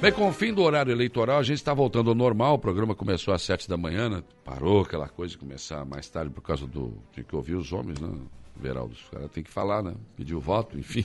Bem, 0.00 0.10
com 0.12 0.26
o 0.26 0.32
fim 0.32 0.50
do 0.50 0.62
horário 0.62 0.90
eleitoral, 0.90 1.38
a 1.38 1.42
gente 1.42 1.58
está 1.58 1.74
voltando 1.74 2.08
ao 2.08 2.16
normal. 2.16 2.54
O 2.54 2.58
programa 2.58 2.94
começou 2.94 3.34
às 3.34 3.42
sete 3.42 3.68
da 3.68 3.76
manhã, 3.76 4.08
né? 4.08 4.24
Parou 4.42 4.80
aquela 4.80 5.06
coisa 5.06 5.32
de 5.32 5.36
começar 5.36 5.84
mais 5.84 6.08
tarde 6.08 6.30
por 6.30 6.40
causa 6.40 6.66
do. 6.66 6.94
Tinha 7.12 7.22
que 7.22 7.36
ouvir 7.36 7.54
os 7.54 7.70
homens, 7.70 8.00
né? 8.00 8.10
Veraldo, 8.56 8.94
os 8.94 9.02
caras 9.10 9.30
têm 9.30 9.44
que 9.44 9.50
falar, 9.50 9.82
né? 9.82 9.94
Pedir 10.16 10.34
o 10.34 10.40
voto, 10.40 10.78
enfim. 10.78 11.04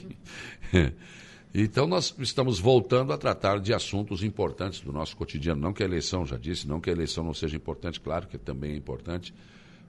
então, 1.54 1.86
nós 1.86 2.14
estamos 2.20 2.58
voltando 2.58 3.12
a 3.12 3.18
tratar 3.18 3.60
de 3.60 3.74
assuntos 3.74 4.22
importantes 4.22 4.80
do 4.80 4.90
nosso 4.94 5.14
cotidiano. 5.14 5.60
Não 5.60 5.74
que 5.74 5.82
a 5.82 5.86
eleição, 5.86 6.24
já 6.24 6.38
disse, 6.38 6.66
não 6.66 6.80
que 6.80 6.88
a 6.88 6.92
eleição 6.94 7.22
não 7.22 7.34
seja 7.34 7.54
importante, 7.54 8.00
claro 8.00 8.26
que 8.26 8.38
também 8.38 8.72
é 8.72 8.76
importante. 8.76 9.34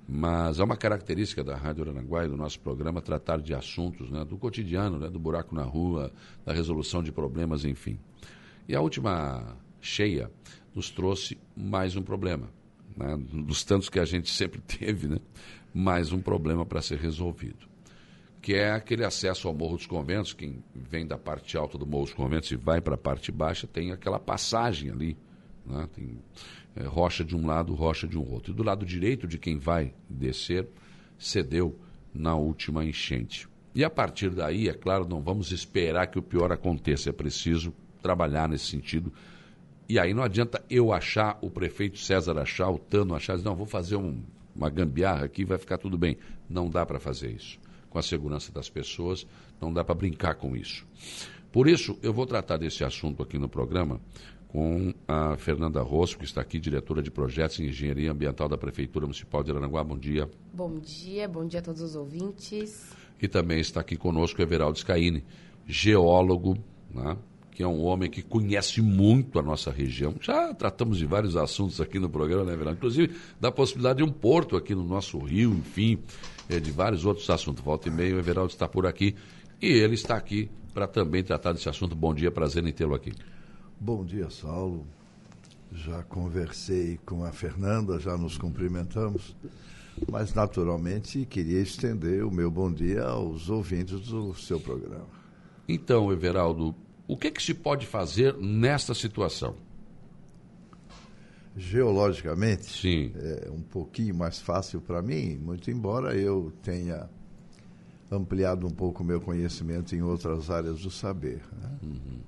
Mas 0.05 0.59
é 0.59 0.63
uma 0.65 0.75
característica 0.75 1.45
da 1.45 1.55
Rádio 1.55 1.83
Aranaguá 1.83 2.25
e 2.25 2.27
do 2.27 2.35
nosso 2.35 2.59
programa 2.59 3.01
tratar 3.01 3.39
de 3.39 3.53
assuntos 3.53 4.09
né, 4.09 4.25
do 4.25 4.37
cotidiano, 4.37 4.99
né, 4.99 5.09
do 5.09 5.17
buraco 5.17 5.55
na 5.55 5.63
rua, 5.63 6.11
da 6.45 6.51
resolução 6.51 7.01
de 7.01 7.13
problemas, 7.13 7.63
enfim. 7.63 7.97
E 8.67 8.75
a 8.75 8.81
última 8.81 9.55
cheia 9.79 10.29
nos 10.75 10.89
trouxe 10.89 11.37
mais 11.55 11.95
um 11.95 12.01
problema. 12.01 12.49
Né? 12.95 13.17
Dos 13.17 13.63
tantos 13.63 13.87
que 13.87 13.99
a 13.99 14.05
gente 14.05 14.29
sempre 14.29 14.59
teve, 14.67 15.07
né? 15.07 15.19
mais 15.73 16.11
um 16.11 16.19
problema 16.19 16.65
para 16.65 16.81
ser 16.81 16.99
resolvido. 16.99 17.65
Que 18.41 18.55
é 18.55 18.71
aquele 18.71 19.05
acesso 19.05 19.47
ao 19.47 19.53
Morro 19.53 19.77
dos 19.77 19.85
Conventos. 19.85 20.33
Quem 20.33 20.63
vem 20.75 21.07
da 21.07 21.17
parte 21.17 21.57
alta 21.57 21.77
do 21.77 21.85
Morro 21.85 22.05
dos 22.05 22.13
Conventos 22.13 22.51
e 22.51 22.57
vai 22.57 22.81
para 22.81 22.95
a 22.95 22.97
parte 22.97 23.31
baixa 23.31 23.65
tem 23.65 23.91
aquela 23.91 24.19
passagem 24.19 24.91
ali. 24.91 25.17
Né? 25.65 25.87
Tem 25.93 26.17
é, 26.75 26.83
rocha 26.83 27.23
de 27.23 27.35
um 27.35 27.47
lado, 27.47 27.73
rocha 27.73 28.05
de 28.05 28.17
um 28.17 28.29
outro. 28.29 28.51
E 28.51 28.55
do 28.55 28.63
lado 28.63 28.85
direito 28.85 29.27
de 29.27 29.37
quem 29.37 29.57
vai 29.57 29.93
descer, 30.09 30.67
cedeu 31.17 31.79
na 32.13 32.35
última 32.35 32.83
enchente. 32.83 33.47
E 33.73 33.83
a 33.83 33.89
partir 33.89 34.31
daí, 34.31 34.67
é 34.67 34.73
claro, 34.73 35.07
não 35.07 35.21
vamos 35.21 35.51
esperar 35.51 36.07
que 36.07 36.19
o 36.19 36.21
pior 36.21 36.51
aconteça. 36.51 37.09
É 37.09 37.13
preciso 37.13 37.73
trabalhar 38.01 38.47
nesse 38.47 38.65
sentido. 38.65 39.11
E 39.89 39.97
aí 39.97 40.13
não 40.13 40.23
adianta 40.23 40.63
eu 40.69 40.91
achar, 40.91 41.37
o 41.41 41.49
prefeito 41.49 41.97
César 41.97 42.37
achar, 42.37 42.69
o 42.69 42.77
Tano 42.77 43.15
achar, 43.15 43.37
não, 43.39 43.55
vou 43.55 43.65
fazer 43.65 43.95
um, 43.95 44.21
uma 44.55 44.69
gambiarra 44.69 45.25
aqui, 45.25 45.45
vai 45.45 45.57
ficar 45.57 45.77
tudo 45.77 45.97
bem. 45.97 46.17
Não 46.49 46.69
dá 46.69 46.85
para 46.85 46.99
fazer 46.99 47.31
isso. 47.31 47.57
Com 47.89 47.97
a 47.97 48.03
segurança 48.03 48.51
das 48.51 48.69
pessoas, 48.69 49.25
não 49.61 49.71
dá 49.71 49.83
para 49.83 49.95
brincar 49.95 50.35
com 50.35 50.55
isso. 50.55 50.85
Por 51.51 51.67
isso, 51.67 51.97
eu 52.03 52.13
vou 52.13 52.25
tratar 52.25 52.57
desse 52.57 52.83
assunto 52.83 53.23
aqui 53.23 53.37
no 53.37 53.47
programa 53.47 54.01
com 54.47 54.93
a 55.07 55.37
Fernanda 55.37 55.81
Rosso, 55.81 56.17
que 56.17 56.25
está 56.25 56.41
aqui, 56.41 56.59
diretora 56.59 57.01
de 57.01 57.11
projetos 57.11 57.59
em 57.59 57.67
engenharia 57.67 58.11
ambiental 58.11 58.49
da 58.49 58.57
Prefeitura 58.57 59.05
Municipal 59.05 59.43
de 59.43 59.51
Aranaguá. 59.51 59.83
Bom 59.83 59.97
dia. 59.97 60.29
Bom 60.53 60.79
dia, 60.79 61.27
bom 61.27 61.45
dia 61.45 61.59
a 61.59 61.63
todos 61.63 61.81
os 61.81 61.95
ouvintes. 61.95 62.91
E 63.21 63.27
também 63.27 63.59
está 63.59 63.81
aqui 63.81 63.95
conosco 63.95 64.39
o 64.39 64.43
Everaldo 64.43 64.77
Scaini, 64.77 65.23
geólogo, 65.65 66.57
né? 66.93 67.17
Que 67.57 67.63
é 67.63 67.67
um 67.67 67.85
homem 67.85 68.07
que 68.07 68.21
conhece 68.21 68.83
muito 68.83 69.39
a 69.39 69.41
nossa 69.41 69.71
região. 69.71 70.13
Já 70.21 70.53
tratamos 70.53 70.99
de 70.99 71.07
vários 71.07 71.35
assuntos 71.35 71.81
aqui 71.81 71.97
no 71.97 72.07
programa, 72.07 72.43
né, 72.43 72.55
Verão? 72.55 72.73
Inclusive 72.73 73.15
da 73.41 73.51
possibilidade 73.51 73.97
de 73.97 74.03
um 74.03 74.11
porto 74.11 74.55
aqui 74.55 74.75
no 74.75 74.83
nosso 74.83 75.17
rio, 75.17 75.55
enfim, 75.55 75.97
é, 76.47 76.59
de 76.59 76.69
vários 76.69 77.03
outros 77.03 77.27
assuntos. 77.31 77.63
Volta 77.63 77.87
e 77.87 77.91
meia, 77.91 78.15
o 78.15 78.19
Everaldo 78.19 78.51
está 78.51 78.67
por 78.67 78.85
aqui 78.85 79.15
e 79.59 79.69
ele 79.69 79.95
está 79.95 80.15
aqui 80.15 80.51
para 80.71 80.85
também 80.85 81.23
tratar 81.23 81.51
desse 81.51 81.67
assunto. 81.67 81.95
Bom 81.95 82.13
dia, 82.13 82.29
prazer 82.29 82.63
em 82.63 82.71
tê-lo 82.71 82.93
aqui. 82.93 83.11
Bom 83.79 84.05
dia, 84.05 84.29
Saulo. 84.29 84.85
Já 85.71 86.03
conversei 86.03 86.99
com 87.07 87.25
a 87.25 87.31
Fernanda, 87.31 87.99
já 87.99 88.15
nos 88.15 88.37
cumprimentamos, 88.37 89.35
mas 90.11 90.31
naturalmente 90.31 91.25
queria 91.25 91.59
estender 91.59 92.23
o 92.23 92.29
meu 92.29 92.51
bom 92.51 92.71
dia 92.71 93.03
aos 93.03 93.49
ouvintes 93.49 93.99
do 94.01 94.35
seu 94.35 94.59
programa. 94.59 95.07
Então, 95.67 96.13
Everaldo, 96.13 96.75
o 97.07 97.15
que, 97.15 97.31
que 97.31 97.41
se 97.41 97.53
pode 97.53 97.85
fazer 97.85 98.35
nesta 98.37 98.93
situação? 98.93 99.55
Geologicamente, 101.55 102.65
Sim. 102.65 103.11
é 103.15 103.49
um 103.49 103.61
pouquinho 103.61 104.13
mais 104.13 104.39
fácil 104.39 104.79
para 104.81 105.01
mim, 105.01 105.37
muito 105.37 105.71
embora 105.71 106.15
eu 106.15 106.53
tenha 106.61 107.09
ampliado 108.11 108.67
um 108.67 108.71
pouco 108.71 109.03
o 109.03 109.05
meu 109.05 109.19
conhecimento 109.19 109.95
em 109.95 110.01
outras 110.01 110.49
áreas 110.49 110.81
do 110.81 110.91
saber. 110.91 111.41
Né? 111.59 111.77
Uhum. 111.83 112.19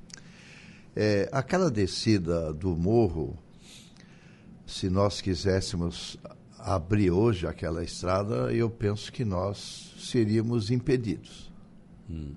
É, 0.95 1.29
aquela 1.31 1.69
descida 1.69 2.51
do 2.53 2.75
morro, 2.75 3.37
se 4.65 4.89
nós 4.89 5.21
quiséssemos 5.21 6.17
abrir 6.57 7.11
hoje 7.11 7.47
aquela 7.47 7.83
estrada, 7.83 8.53
eu 8.53 8.69
penso 8.69 9.11
que 9.11 9.23
nós 9.23 9.93
seríamos 9.99 10.71
impedidos. 10.71 11.51
Hum. 12.09 12.33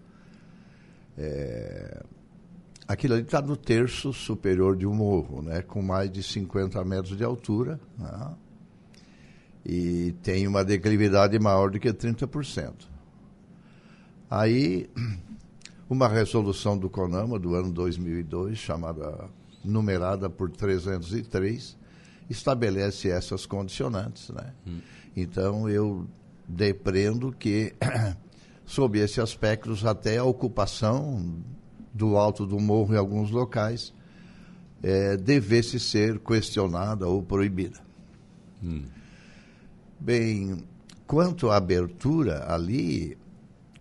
É, 1.16 2.02
Aquilo 2.86 3.14
ali 3.14 3.22
está 3.22 3.40
no 3.40 3.56
terço 3.56 4.12
superior 4.12 4.76
de 4.76 4.86
um 4.86 4.94
morro, 4.94 5.42
né, 5.42 5.62
com 5.62 5.80
mais 5.80 6.10
de 6.10 6.22
50 6.22 6.84
metros 6.84 7.16
de 7.16 7.24
altura. 7.24 7.80
Né, 7.98 8.34
e 9.64 10.12
tem 10.22 10.46
uma 10.46 10.64
declividade 10.64 11.38
maior 11.38 11.70
do 11.70 11.78
que 11.78 11.92
30%. 11.92 12.72
Aí, 14.28 14.90
uma 15.88 16.08
resolução 16.08 16.76
do 16.76 16.90
CONAMA 16.90 17.38
do 17.38 17.54
ano 17.54 17.70
2002, 17.70 18.58
chamada 18.58 19.28
numerada 19.64 20.28
por 20.28 20.50
303, 20.50 21.76
estabelece 22.28 23.08
essas 23.08 23.46
condicionantes. 23.46 24.30
Né? 24.30 24.52
Hum. 24.66 24.80
Então, 25.16 25.68
eu 25.68 26.06
depreendo 26.48 27.30
que, 27.32 27.74
sob 28.66 28.98
esse 28.98 29.20
aspecto, 29.20 29.76
até 29.86 30.18
a 30.18 30.24
ocupação 30.24 31.40
do 31.92 32.16
alto 32.16 32.46
do 32.46 32.58
morro 32.58 32.94
em 32.94 32.98
alguns 32.98 33.30
locais 33.30 33.92
é, 34.82 35.16
devesse 35.16 35.78
ser 35.78 36.18
questionada 36.18 37.06
ou 37.06 37.22
proibida. 37.22 37.80
Hum. 38.62 38.84
Bem, 40.00 40.64
quanto 41.06 41.50
à 41.50 41.56
abertura 41.56 42.52
ali, 42.52 43.16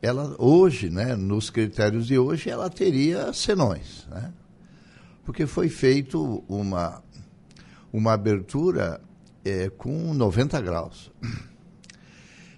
ela 0.01 0.35
hoje, 0.37 0.89
né, 0.89 1.15
nos 1.15 1.49
critérios 1.49 2.07
de 2.07 2.17
hoje, 2.17 2.49
ela 2.49 2.69
teria 2.69 3.33
senões, 3.33 4.07
né? 4.09 4.31
Porque 5.23 5.45
foi 5.45 5.69
feito 5.69 6.43
uma 6.47 7.01
uma 7.93 8.13
abertura 8.13 9.01
é, 9.43 9.69
com 9.69 10.13
90 10.13 10.61
graus. 10.61 11.11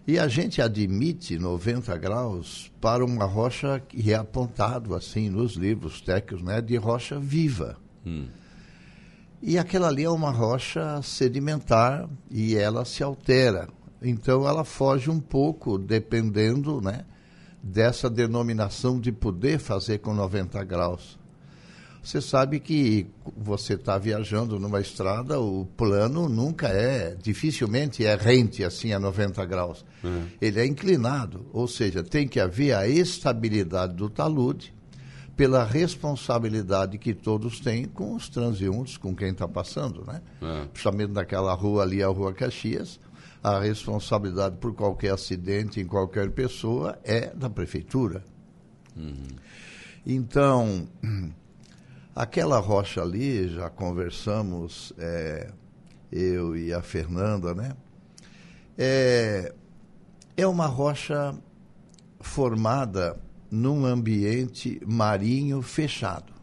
E 0.06 0.20
a 0.20 0.28
gente 0.28 0.62
admite 0.62 1.40
90 1.40 1.96
graus 1.98 2.70
para 2.82 3.06
uma 3.06 3.24
rocha 3.24 3.80
que 3.80 4.12
é 4.12 4.16
apontado 4.16 4.94
assim 4.96 5.30
nos 5.30 5.54
livros 5.54 6.02
técnicos, 6.02 6.44
né, 6.44 6.62
de 6.62 6.76
rocha 6.76 7.18
viva. 7.18 7.78
Hum. 8.06 8.28
E 9.42 9.58
aquela 9.58 9.88
ali 9.88 10.04
é 10.04 10.10
uma 10.10 10.32
rocha 10.32 11.02
sedimentar 11.02 12.10
e 12.30 12.56
ela 12.56 12.84
se 12.84 13.02
altera. 13.02 13.70
Então 14.02 14.48
ela 14.48 14.66
foge 14.66 15.10
um 15.10 15.20
pouco, 15.20 15.78
dependendo 15.78 16.82
né, 16.82 17.06
dessa 17.62 18.10
denominação 18.10 19.00
de 19.00 19.12
poder 19.12 19.58
fazer 19.58 20.00
com 20.00 20.14
90 20.14 20.62
graus. 20.66 21.18
Você 22.04 22.20
sabe 22.20 22.60
que 22.60 23.08
você 23.38 23.76
está 23.76 23.98
viajando 23.98 24.60
numa 24.60 24.82
estrada, 24.82 25.40
o 25.40 25.66
plano 25.78 26.28
nunca 26.28 26.68
é, 26.68 27.16
dificilmente 27.16 28.06
é 28.06 28.14
rente 28.16 28.62
assim 28.62 28.92
a 28.92 29.00
90 29.00 29.46
graus. 29.46 29.86
Uhum. 30.04 30.28
Ele 30.42 30.60
é 30.60 30.66
inclinado, 30.66 31.46
ou 31.54 31.66
seja, 31.66 32.04
tem 32.04 32.28
que 32.28 32.42
haver 32.42 32.76
a 32.76 32.86
estabilidade 32.86 33.94
do 33.94 34.10
talude 34.10 34.74
pela 35.38 35.64
responsabilidade 35.64 36.98
que 36.98 37.14
todos 37.14 37.62
têm 37.62 37.86
com 37.86 38.14
os 38.16 38.28
transeuntes, 38.28 38.98
com 38.98 39.16
quem 39.16 39.30
está 39.30 39.48
passando, 39.48 40.04
né? 40.06 40.22
Uhum. 40.42 40.68
Principalmente 40.68 41.14
naquela 41.14 41.54
rua 41.54 41.84
ali, 41.84 42.04
a 42.04 42.08
Rua 42.08 42.34
Caxias, 42.34 43.00
a 43.42 43.60
responsabilidade 43.60 44.58
por 44.58 44.76
qualquer 44.76 45.14
acidente 45.14 45.80
em 45.80 45.86
qualquer 45.86 46.32
pessoa 46.32 47.00
é 47.02 47.34
da 47.34 47.50
prefeitura. 47.50 48.26
Uhum. 48.96 49.28
Então 50.06 50.86
Aquela 52.16 52.60
rocha 52.60 53.02
ali, 53.02 53.48
já 53.48 53.70
conversamos, 53.70 54.94
é, 54.98 55.52
eu 56.12 56.56
e 56.56 56.72
a 56.72 56.82
Fernanda, 56.82 57.56
né? 57.56 57.76
É, 58.78 59.54
é 60.38 60.46
uma 60.46 60.68
rocha 60.68 61.36
formada 62.20 63.20
num 63.50 63.86
ambiente 63.86 64.80
marinho 64.86 65.62
fechado. 65.62 66.34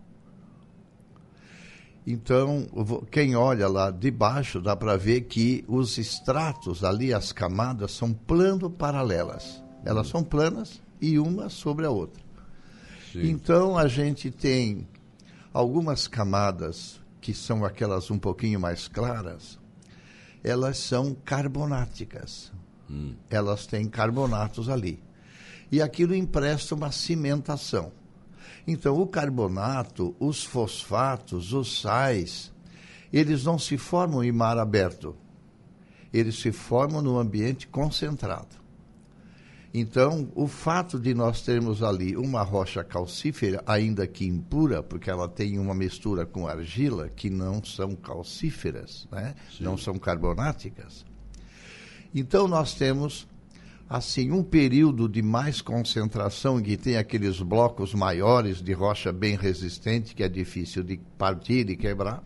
Então, 2.06 2.67
quem 3.11 3.37
olha 3.37 3.69
lá 3.69 3.91
de 3.91 4.11
baixo 4.11 4.61
dá 4.61 4.75
para 4.75 4.97
ver 4.97 5.23
que 5.23 5.65
os 5.69 5.99
estratos 5.99 6.83
ali, 6.83 7.15
as 7.15 7.31
camadas, 7.31 7.93
são 7.93 8.12
plano 8.12 8.71
paralelas. 8.71 9.62
Elas 9.85 10.09
são 10.09 10.25
planas 10.25 10.83
e 11.00 11.19
uma 11.19 11.49
sobre 11.49 11.87
a 11.87 11.91
outra. 11.91 12.23
Sim. 13.12 13.29
Então, 13.31 13.77
a 13.77 13.87
gente 13.87 14.31
tem 14.31 14.87
Algumas 15.52 16.06
camadas, 16.06 17.00
que 17.20 17.35
são 17.35 17.64
aquelas 17.64 18.08
um 18.08 18.19
pouquinho 18.19 18.61
mais 18.61 18.87
claras, 18.87 19.58
elas 20.44 20.79
são 20.79 21.12
carbonáticas. 21.12 22.52
Hum. 22.88 23.14
Elas 23.29 23.67
têm 23.67 23.88
carbonatos 23.88 24.69
ali. 24.69 25.02
E 25.70 25.82
aquilo 25.82 26.14
empresta 26.14 26.75
uma 26.75 26.93
cimentação. 26.93 27.93
Então, 28.67 29.00
o 29.00 29.06
carbonato, 29.06 30.14
os 30.20 30.44
fosfatos, 30.44 31.53
os 31.53 31.81
sais, 31.81 32.53
eles 33.12 33.44
não 33.44 33.58
se 33.58 33.76
formam 33.76 34.23
em 34.23 34.31
mar 34.31 34.56
aberto. 34.56 35.17
Eles 36.12 36.38
se 36.38 36.53
formam 36.53 37.03
no 37.03 37.19
ambiente 37.19 37.67
concentrado. 37.67 38.60
Então, 39.72 40.32
o 40.34 40.49
fato 40.49 40.99
de 40.99 41.14
nós 41.14 41.43
termos 41.43 41.81
ali 41.81 42.17
uma 42.17 42.43
rocha 42.43 42.82
calcífera, 42.82 43.62
ainda 43.64 44.05
que 44.05 44.26
impura, 44.26 44.82
porque 44.82 45.08
ela 45.08 45.28
tem 45.28 45.61
uma 45.61 45.75
mistura 45.75 46.26
com 46.26 46.49
argila, 46.49 47.08
que 47.08 47.31
não 47.31 47.62
são 47.62 47.94
calcíferas, 47.94 49.06
né? 49.12 49.34
não 49.61 49.78
são 49.78 49.94
carbonáticas. 49.94 51.05
Então, 52.12 52.49
nós 52.49 52.75
temos 52.75 53.28
assim 53.88 54.32
um 54.32 54.43
período 54.43 55.08
de 55.08 55.22
mais 55.22 55.61
concentração 55.61 56.58
em 56.58 56.62
que 56.64 56.76
tem 56.76 56.96
aqueles 56.96 57.40
blocos 57.40 57.94
maiores 57.94 58.61
de 58.61 58.72
rocha 58.72 59.12
bem 59.12 59.37
resistente 59.37 60.14
que 60.14 60.22
é 60.22 60.28
difícil 60.28 60.84
de 60.84 60.96
partir 61.19 61.69
e 61.69 61.76
quebrar 61.76 62.22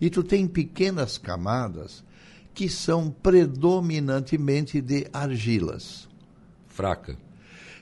e 0.00 0.10
tu 0.10 0.24
tem 0.24 0.48
pequenas 0.48 1.16
camadas 1.16 2.02
que 2.52 2.68
são 2.68 3.08
predominantemente 3.08 4.80
de 4.80 5.06
argilas 5.12 6.09
fraca? 6.80 7.16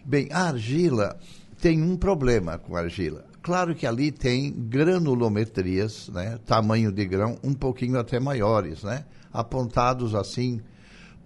Bem, 0.05 0.29
a 0.33 0.49
argila 0.49 1.17
tem 1.61 1.83
um 1.83 1.97
problema 1.97 2.59
com 2.59 2.77
a 2.77 2.81
argila. 2.81 3.25
Claro 3.41 3.75
que 3.75 3.87
ali 3.87 4.11
tem 4.11 4.53
granulometrias, 4.53 6.09
né, 6.09 6.39
tamanho 6.45 6.91
de 6.91 7.05
grão 7.05 7.39
um 7.43 7.55
pouquinho 7.55 7.99
até 7.99 8.19
maiores, 8.19 8.83
né, 8.83 9.05
apontados 9.33 10.15
assim, 10.15 10.61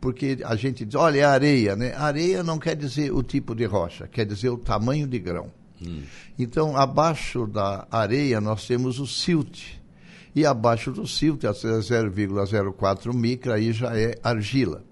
porque 0.01 0.39
a 0.45 0.55
gente 0.55 0.85
diz, 0.85 0.95
olha, 0.95 1.21
é 1.21 1.25
areia, 1.25 1.77
né? 1.77 1.95
Areia 1.95 2.43
não 2.43 2.59
quer 2.59 2.75
dizer 2.75 3.13
o 3.13 3.23
tipo 3.23 3.55
de 3.55 3.65
rocha, 3.65 4.09
quer 4.09 4.27
dizer 4.27 4.51
o 4.51 4.59
tamanho 4.59 5.07
de 5.07 5.19
grão. 5.19 5.47
Hum. 5.81 6.03
Então, 6.37 6.77
abaixo 6.77 7.47
da 7.47 7.87
areia 7.89 8.41
nós 8.41 8.67
temos 8.67 8.99
o 8.99 9.07
silt. 9.07 9.81
E 10.35 10.45
abaixo 10.45 10.91
do 10.91 11.07
silt, 11.07 11.45
a 11.45 11.53
0,04 11.53 13.15
micra, 13.15 13.55
aí 13.55 13.73
já 13.73 13.97
é 13.97 14.19
argila. 14.25 14.83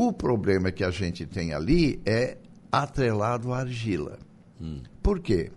O 0.00 0.12
problema 0.12 0.70
que 0.70 0.84
a 0.84 0.92
gente 0.92 1.26
tem 1.26 1.52
ali 1.52 2.00
é 2.06 2.36
atrelado 2.70 3.52
à 3.52 3.58
argila. 3.58 4.16
Hum. 4.60 4.80
Por 5.02 5.18
quê? 5.18 5.50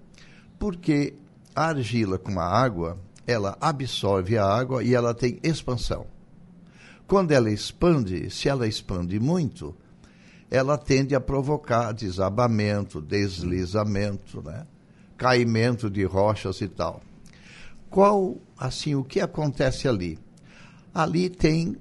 Porque 0.58 1.14
a 1.56 1.68
argila 1.68 2.18
com 2.18 2.40
a 2.40 2.44
água, 2.44 2.98
ela 3.28 3.56
absorve 3.62 4.40
a 4.40 4.46
água 4.48 4.84
e 4.84 4.96
ela 4.96 5.14
tem 5.14 5.40
expansão. 5.44 6.08
Quando 7.06 7.34
ela 7.34 7.52
expande, 7.52 8.32
se 8.32 8.50
ela 8.50 8.68
expande 8.68 9.20
muito, 9.20 9.76
ela 10.50 10.76
tende 10.76 11.14
a 11.14 11.22
provocar 11.22 11.92
desabamento, 11.92 13.00
deslizamento, 13.00 14.42
né? 14.42 14.66
caimento 15.20 15.88
de 15.88 16.04
rochas 16.04 16.62
e 16.62 16.68
tal. 16.68 17.04
Qual, 17.92 18.40
assim, 18.58 18.96
o 18.96 19.04
que 19.04 19.20
acontece 19.20 19.88
ali? 19.88 20.18
Ali 20.92 21.30
tem 21.30 21.78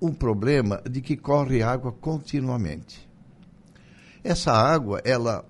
um 0.00 0.12
problema 0.12 0.82
de 0.88 1.00
que 1.00 1.16
corre 1.16 1.62
água 1.62 1.92
continuamente. 1.92 3.08
Essa 4.22 4.52
água, 4.52 5.00
ela 5.04 5.44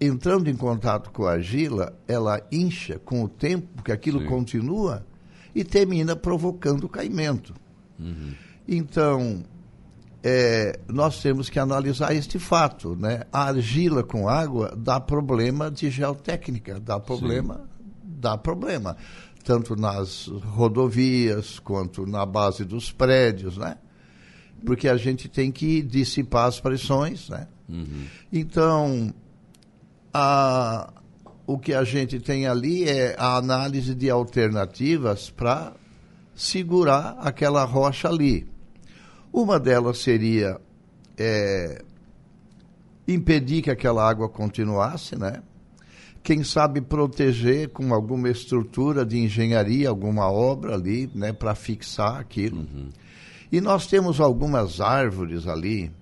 entrando 0.00 0.48
em 0.48 0.56
contato 0.56 1.10
com 1.10 1.24
a 1.24 1.32
argila, 1.32 1.98
ela 2.06 2.40
incha 2.50 2.98
com 2.98 3.22
o 3.22 3.28
tempo, 3.28 3.82
que 3.82 3.92
aquilo 3.92 4.20
Sim. 4.20 4.26
continua, 4.26 5.06
e 5.54 5.64
termina 5.64 6.16
provocando 6.16 6.88
caimento. 6.88 7.54
Uhum. 7.98 8.34
Então, 8.66 9.44
é, 10.22 10.78
nós 10.88 11.22
temos 11.22 11.48
que 11.48 11.58
analisar 11.58 12.14
este 12.14 12.38
fato. 12.38 12.96
Né? 12.96 13.22
A 13.32 13.44
argila 13.44 14.02
com 14.02 14.28
água 14.28 14.74
dá 14.76 14.98
problema 14.98 15.70
de 15.70 15.90
geotécnica, 15.90 16.80
dá 16.80 16.98
problema, 16.98 17.56
Sim. 17.56 17.62
dá 18.02 18.36
problema 18.36 18.96
tanto 19.44 19.76
nas 19.76 20.26
rodovias 20.26 21.58
quanto 21.58 22.06
na 22.06 22.24
base 22.24 22.64
dos 22.64 22.90
prédios, 22.90 23.58
né? 23.58 23.76
Porque 24.64 24.88
a 24.88 24.96
gente 24.96 25.28
tem 25.28 25.52
que 25.52 25.82
dissipar 25.82 26.46
as 26.46 26.58
pressões, 26.58 27.28
né? 27.28 27.46
Uhum. 27.68 28.06
Então, 28.32 29.14
a, 30.12 30.92
o 31.46 31.58
que 31.58 31.74
a 31.74 31.84
gente 31.84 32.18
tem 32.18 32.46
ali 32.46 32.88
é 32.88 33.14
a 33.18 33.36
análise 33.36 33.94
de 33.94 34.08
alternativas 34.08 35.30
para 35.30 35.74
segurar 36.34 37.18
aquela 37.20 37.64
rocha 37.64 38.08
ali. 38.08 38.48
Uma 39.32 39.60
delas 39.60 39.98
seria 39.98 40.58
é, 41.18 41.82
impedir 43.06 43.62
que 43.62 43.70
aquela 43.70 44.08
água 44.08 44.28
continuasse, 44.28 45.16
né? 45.16 45.42
Quem 46.24 46.42
sabe 46.42 46.80
proteger 46.80 47.68
com 47.68 47.92
alguma 47.92 48.30
estrutura 48.30 49.04
de 49.04 49.18
engenharia, 49.18 49.90
alguma 49.90 50.32
obra 50.32 50.74
ali, 50.74 51.08
né, 51.14 51.34
para 51.34 51.54
fixar 51.54 52.18
aquilo. 52.18 52.60
Uhum. 52.60 52.88
E 53.52 53.60
nós 53.60 53.86
temos 53.86 54.20
algumas 54.20 54.80
árvores 54.80 55.46
ali, 55.46 55.92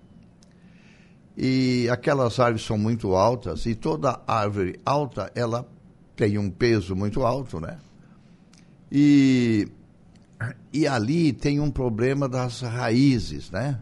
e 1.37 1.89
aquelas 1.91 2.39
árvores 2.39 2.65
são 2.65 2.79
muito 2.79 3.17
altas, 3.17 3.67
e 3.67 3.75
toda 3.75 4.23
árvore 4.25 4.79
alta, 4.87 5.33
ela 5.35 5.69
tem 6.15 6.39
um 6.39 6.49
peso 6.49 6.95
muito 6.95 7.25
alto, 7.25 7.59
né? 7.59 7.79
E, 8.93 9.67
e 10.73 10.87
ali 10.87 11.33
tem 11.33 11.59
um 11.59 11.71
problema 11.71 12.29
das 12.29 12.61
raízes, 12.61 13.51
né? 13.51 13.81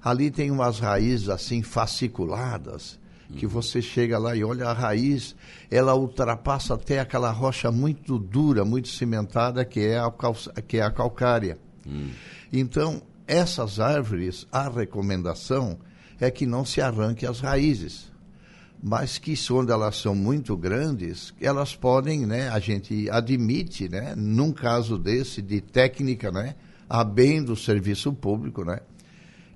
Ali 0.00 0.30
tem 0.30 0.48
umas 0.52 0.78
raízes 0.78 1.28
assim 1.28 1.60
fasciculadas, 1.60 3.00
que 3.34 3.46
você 3.46 3.82
chega 3.82 4.18
lá 4.18 4.36
e 4.36 4.44
olha 4.44 4.68
a 4.68 4.72
raiz, 4.72 5.34
ela 5.70 5.94
ultrapassa 5.94 6.74
até 6.74 7.00
aquela 7.00 7.30
rocha 7.30 7.70
muito 7.72 8.18
dura, 8.18 8.64
muito 8.64 8.88
cimentada, 8.88 9.64
que 9.64 9.80
é 9.80 9.98
a, 9.98 10.12
que 10.66 10.78
é 10.78 10.82
a 10.82 10.90
calcária. 10.90 11.58
Hum. 11.86 12.10
Então, 12.52 13.02
essas 13.26 13.80
árvores, 13.80 14.46
a 14.52 14.68
recomendação 14.68 15.78
é 16.20 16.30
que 16.30 16.46
não 16.46 16.64
se 16.64 16.80
arranque 16.80 17.26
as 17.26 17.40
raízes. 17.40 18.12
Mas 18.82 19.18
que 19.18 19.34
quando 19.36 19.72
elas 19.72 19.96
são 19.96 20.14
muito 20.14 20.56
grandes, 20.56 21.34
elas 21.40 21.74
podem, 21.74 22.26
né, 22.26 22.48
a 22.50 22.58
gente 22.58 23.10
admite, 23.10 23.88
né, 23.88 24.14
num 24.16 24.52
caso 24.52 24.98
desse 24.98 25.42
de 25.42 25.60
técnica, 25.60 26.30
né, 26.30 26.54
a 26.88 27.02
bem 27.02 27.42
do 27.42 27.56
serviço 27.56 28.12
público, 28.12 28.64
né, 28.64 28.80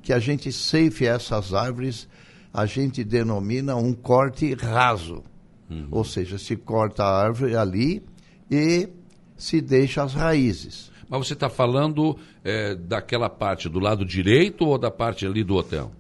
que 0.03 0.13
a 0.13 0.19
gente 0.19 0.51
safe 0.51 1.07
essas 1.07 1.53
árvores 1.53 2.09
a 2.53 2.67
gente 2.67 3.05
denomina 3.05 3.77
um 3.77 3.93
corte 3.93 4.55
raso. 4.55 5.23
Uhum. 5.69 5.89
Ou 5.91 6.05
seja, 6.05 6.37
se 6.37 6.57
corta 6.57 7.05
a 7.05 7.23
árvore 7.23 7.57
ali 7.57 8.03
e 8.51 8.89
se 9.37 9.61
deixa 9.61 10.03
as 10.03 10.15
raízes. 10.15 10.91
Mas 11.09 11.27
você 11.27 11.33
está 11.33 11.49
falando 11.49 12.17
é, 12.45 12.75
daquela 12.75 13.29
parte 13.29 13.69
do 13.69 13.79
lado 13.79 14.05
direito 14.05 14.67
ou 14.67 14.79
da 14.79 14.91
parte 14.91 15.27
ali 15.27 15.43
do 15.43 15.55
hotel? 15.55 15.93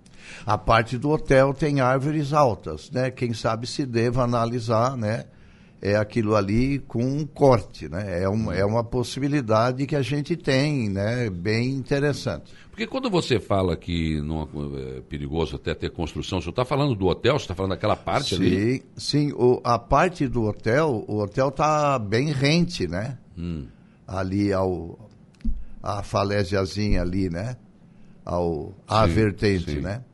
A 0.46 0.56
parte 0.56 0.96
do 0.96 1.10
hotel 1.10 1.52
tem 1.52 1.80
árvores 1.80 2.32
altas, 2.32 2.90
né? 2.90 3.10
Quem 3.10 3.32
sabe 3.32 3.66
se 3.66 3.84
deva 3.84 4.22
analisar, 4.22 4.96
né? 4.96 5.24
É 5.82 5.96
aquilo 5.96 6.36
ali 6.36 6.78
com 6.80 7.02
um 7.02 7.26
corte, 7.26 7.88
né? 7.88 8.22
É 8.22 8.28
uma, 8.28 8.54
é 8.54 8.64
uma 8.64 8.84
possibilidade 8.84 9.86
que 9.86 9.96
a 9.96 10.02
gente 10.02 10.36
tem, 10.36 10.90
né? 10.90 11.30
Bem 11.30 11.70
interessante. 11.70 12.52
Porque 12.70 12.86
quando 12.86 13.10
você 13.10 13.40
fala 13.40 13.76
que 13.76 14.20
não 14.20 14.42
é 14.42 15.00
perigoso 15.00 15.56
até 15.56 15.74
ter 15.74 15.90
construção, 15.90 16.40
você 16.40 16.50
está 16.50 16.64
falando 16.64 16.94
do 16.94 17.06
hotel, 17.06 17.38
você 17.38 17.44
está 17.44 17.54
falando 17.54 17.72
daquela 17.72 17.96
parte 17.96 18.36
sim, 18.36 18.46
ali? 18.46 18.82
Sim, 18.96 19.32
o, 19.32 19.60
a 19.64 19.78
parte 19.78 20.28
do 20.28 20.44
hotel, 20.44 21.04
o 21.08 21.18
hotel 21.18 21.48
está 21.48 21.98
bem 21.98 22.30
rente, 22.30 22.86
né? 22.86 23.18
Hum. 23.36 23.66
Ali 24.06 24.52
ao 24.52 24.98
a 25.82 26.02
falésiazinha 26.02 27.00
ali, 27.00 27.30
né? 27.30 27.56
Ao 28.24 28.74
a 28.86 29.06
vertente, 29.06 29.72
sim. 29.72 29.80
né? 29.80 30.04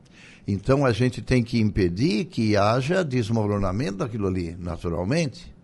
Então 0.47 0.85
a 0.85 0.93
gente 0.93 1.21
tem 1.21 1.43
que 1.43 1.59
impedir 1.59 2.25
que 2.25 2.55
haja 2.55 3.03
desmoronamento 3.03 3.97
daquilo 3.97 4.27
ali, 4.27 4.55
naturalmente. 4.57 5.56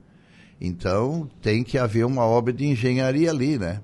Então, 0.65 1.29
tem 1.41 1.62
que 1.62 1.77
haver 1.77 2.05
uma 2.05 2.24
obra 2.24 2.53
de 2.53 2.65
engenharia 2.65 3.29
ali, 3.29 3.60
né? 3.60 3.82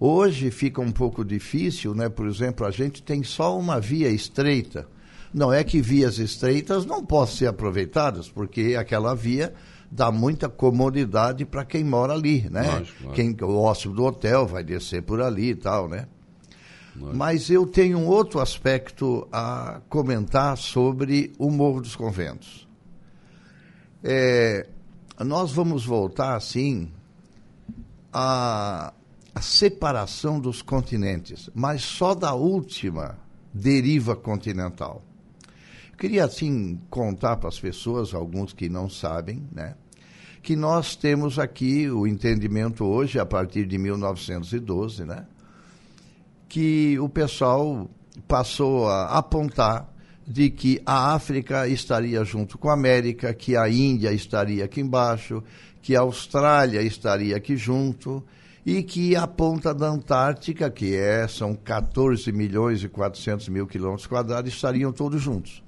Hoje 0.00 0.50
fica 0.50 0.80
um 0.80 0.90
pouco 0.90 1.24
difícil, 1.24 1.94
né? 1.94 2.08
Por 2.08 2.26
exemplo, 2.26 2.66
a 2.66 2.72
gente 2.72 3.00
tem 3.00 3.22
só 3.22 3.56
uma 3.56 3.78
via 3.78 4.08
estreita. 4.08 4.88
Não 5.32 5.52
é 5.52 5.62
que 5.62 5.80
vias 5.80 6.18
estreitas 6.18 6.84
não 6.84 7.06
possam 7.06 7.36
ser 7.36 7.46
aproveitadas, 7.46 8.28
porque 8.28 8.74
aquela 8.76 9.14
via 9.14 9.54
dá 9.88 10.10
muita 10.10 10.48
comodidade 10.48 11.44
para 11.44 11.64
quem 11.64 11.84
mora 11.84 12.12
ali, 12.12 12.48
né? 12.50 12.68
Lógico. 12.68 13.12
Quem, 13.12 13.36
o 13.42 13.62
hóspede 13.62 13.94
do 13.94 14.04
hotel 14.04 14.48
vai 14.48 14.64
descer 14.64 15.02
por 15.02 15.22
ali 15.22 15.50
e 15.50 15.54
tal, 15.54 15.88
né? 15.88 16.08
Lógico. 16.96 17.16
Mas 17.16 17.48
eu 17.48 17.64
tenho 17.66 17.98
um 17.98 18.08
outro 18.08 18.40
aspecto 18.40 19.28
a 19.30 19.80
comentar 19.88 20.58
sobre 20.58 21.32
o 21.38 21.48
Morro 21.52 21.80
dos 21.80 21.94
Conventos. 21.94 22.66
É, 24.02 24.66
nós 25.24 25.52
vamos 25.52 25.84
voltar, 25.84 26.36
assim, 26.36 26.90
à, 28.12 28.92
à 29.34 29.40
separação 29.40 30.40
dos 30.40 30.62
continentes, 30.62 31.50
mas 31.54 31.82
só 31.82 32.14
da 32.14 32.34
última 32.34 33.18
deriva 33.52 34.16
continental. 34.16 35.02
Queria, 35.98 36.24
assim, 36.24 36.80
contar 36.90 37.36
para 37.36 37.48
as 37.48 37.60
pessoas, 37.60 38.14
alguns 38.14 38.52
que 38.52 38.68
não 38.68 38.88
sabem, 38.88 39.46
né? 39.52 39.76
Que 40.42 40.56
nós 40.56 40.96
temos 40.96 41.38
aqui 41.38 41.88
o 41.88 42.06
entendimento 42.06 42.84
hoje, 42.84 43.18
a 43.18 43.26
partir 43.26 43.66
de 43.66 43.78
1912, 43.78 45.04
né? 45.04 45.26
Que 46.48 46.98
o 46.98 47.08
pessoal 47.08 47.88
passou 48.26 48.88
a 48.88 49.16
apontar 49.16 49.91
de 50.26 50.50
que 50.50 50.80
a 50.86 51.14
África 51.14 51.66
estaria 51.66 52.24
junto 52.24 52.56
com 52.56 52.68
a 52.68 52.74
América, 52.74 53.34
que 53.34 53.56
a 53.56 53.68
Índia 53.68 54.12
estaria 54.12 54.64
aqui 54.64 54.80
embaixo, 54.80 55.42
que 55.80 55.96
a 55.96 56.00
Austrália 56.00 56.80
estaria 56.82 57.36
aqui 57.36 57.56
junto 57.56 58.24
e 58.64 58.82
que 58.82 59.16
a 59.16 59.26
ponta 59.26 59.74
da 59.74 59.88
Antártica, 59.88 60.70
que 60.70 60.94
é, 60.94 61.26
são 61.26 61.54
14 61.54 62.30
milhões 62.30 62.82
e 62.84 62.88
400 62.88 63.48
mil 63.48 63.66
quilômetros 63.66 64.06
quadrados, 64.06 64.52
estariam 64.52 64.92
todos 64.92 65.20
juntos. 65.20 65.62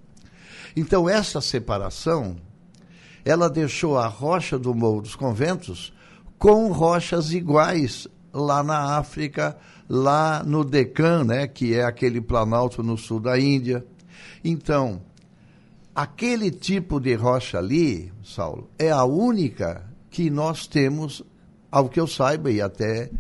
Então, 0.77 1.09
essa 1.09 1.41
separação, 1.41 2.37
ela 3.25 3.51
deixou 3.51 3.99
a 3.99 4.07
rocha 4.07 4.59
do 4.59 4.75
Morro 4.75 5.03
dos 5.03 5.17
Conventos 5.17 5.93
com 6.39 6.71
rochas 6.71 7.33
iguais 7.33 8.07
lá 8.33 8.63
na 8.63 8.97
África, 8.99 9.57
lá 9.89 10.43
no 10.45 10.65
Deccan, 10.65 11.25
né, 11.25 11.47
que 11.47 11.75
é 11.75 11.85
aquele 11.85 12.21
planalto 12.21 12.83
no 12.83 12.97
sul 12.97 13.21
da 13.21 13.39
Índia. 13.39 13.85
Então, 14.43 15.01
aquele 15.95 16.51
tipo 16.51 16.99
de 17.01 17.15
rocha 17.15 17.59
ali, 17.59 18.13
Saulo, 18.23 18.69
é 18.79 18.91
a 18.91 19.05
única 19.05 19.89
que 20.11 20.31
nós 20.31 20.67
temos, 20.67 21.23
ao 21.71 21.89
que 21.89 22.01
eu 22.01 22.07
saiba, 22.07 22.51
e 22.51 22.61
até 22.61 23.11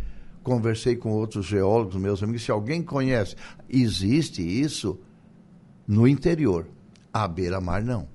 conversei 0.43 0.95
com 0.97 1.11
outros 1.11 1.47
geólogos, 1.47 1.97
meus 1.97 2.23
amigos, 2.23 2.45
se 2.45 2.51
alguém 2.51 2.83
conhece, 2.83 3.35
existe 3.69 4.43
isso 4.43 5.01
no 5.87 6.07
interior, 6.07 6.67
à 7.13 7.27
beira-mar 7.27 7.83
não. 7.83 8.07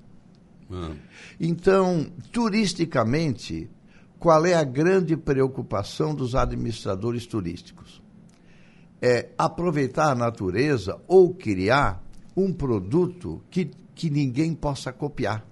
Ah. 0.70 0.92
Então, 1.38 2.06
turisticamente, 2.32 3.68
qual 4.18 4.46
é 4.46 4.54
a 4.54 4.62
grande 4.62 5.16
preocupação 5.16 6.14
dos 6.14 6.34
administradores 6.34 7.26
turísticos? 7.26 8.00
É 9.02 9.30
aproveitar 9.36 10.12
a 10.12 10.14
natureza 10.14 11.00
ou 11.08 11.34
criar 11.34 12.04
um 12.44 12.52
produto 12.52 13.42
que, 13.50 13.70
que 13.94 14.10
ninguém 14.10 14.54
possa 14.54 14.92
copiar. 14.92 15.46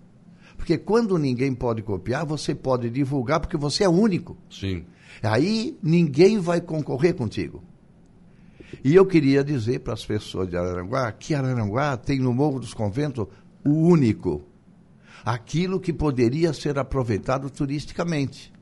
Porque 0.57 0.76
quando 0.76 1.16
ninguém 1.16 1.54
pode 1.54 1.83
copiar, 1.83 2.26
você 2.26 2.54
pode 2.54 2.90
divulgar 2.90 3.40
porque 3.40 3.57
você 3.57 3.85
é 3.85 3.88
único. 3.88 4.37
Sim. 4.50 4.85
Aí 5.23 5.78
ninguém 5.83 6.38
vai 6.38 6.61
concorrer 6.61 7.14
contigo. 7.14 7.62
E 8.85 8.95
eu 8.95 9.07
queria 9.07 9.42
dizer 9.42 9.80
para 9.80 9.95
as 9.95 10.04
pessoas 10.04 10.49
de 10.49 10.57
Araranguá 10.57 11.11
que 11.12 11.35
Araranguá 11.35 11.97
tem 11.97 12.18
no 12.18 12.35
Morro 12.35 12.61
dos 12.61 12.75
Conventos 12.75 13.26
o 13.64 13.71
único. 13.71 14.45
Aquilo 15.25 15.80
que 15.80 15.92
poderia 15.92 16.52
ser 16.52 16.78
aproveitado 16.78 17.50
turisticamente. 17.50 18.52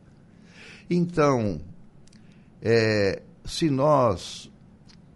Então, 0.88 1.60
é, 2.62 3.22
se 3.44 3.68
nós 3.68 4.50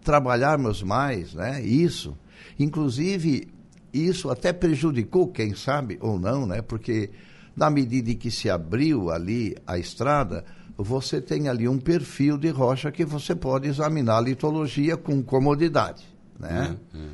trabalharmos 0.03 0.83
mais 0.83 1.35
né, 1.35 1.63
isso, 1.63 2.17
inclusive 2.63 3.49
isso 3.93 4.31
até 4.31 4.53
prejudicou, 4.53 5.29
quem 5.29 5.55
sabe 5.55 5.99
ou 6.01 6.19
não, 6.19 6.47
né? 6.47 6.63
Porque 6.63 7.11
na 7.57 7.69
medida 7.69 8.11
em 8.11 8.17
que 8.17 8.31
se 8.31 8.49
abriu 8.49 9.11
ali 9.11 9.57
a 9.67 9.79
estrada, 9.79 10.45
você 10.77 11.21
tem 11.21 11.49
ali 11.49 11.69
um 11.69 11.79
perfil 11.79 12.39
de 12.39 12.49
rocha 12.49 12.93
que 12.93 13.05
você 13.05 13.35
pode 13.35 13.69
examinar 13.69 14.19
a 14.19 14.21
litologia 14.21 14.97
com 14.97 15.23
comodidade, 15.23 16.05
né? 16.39 16.77
Uhum. 16.95 17.11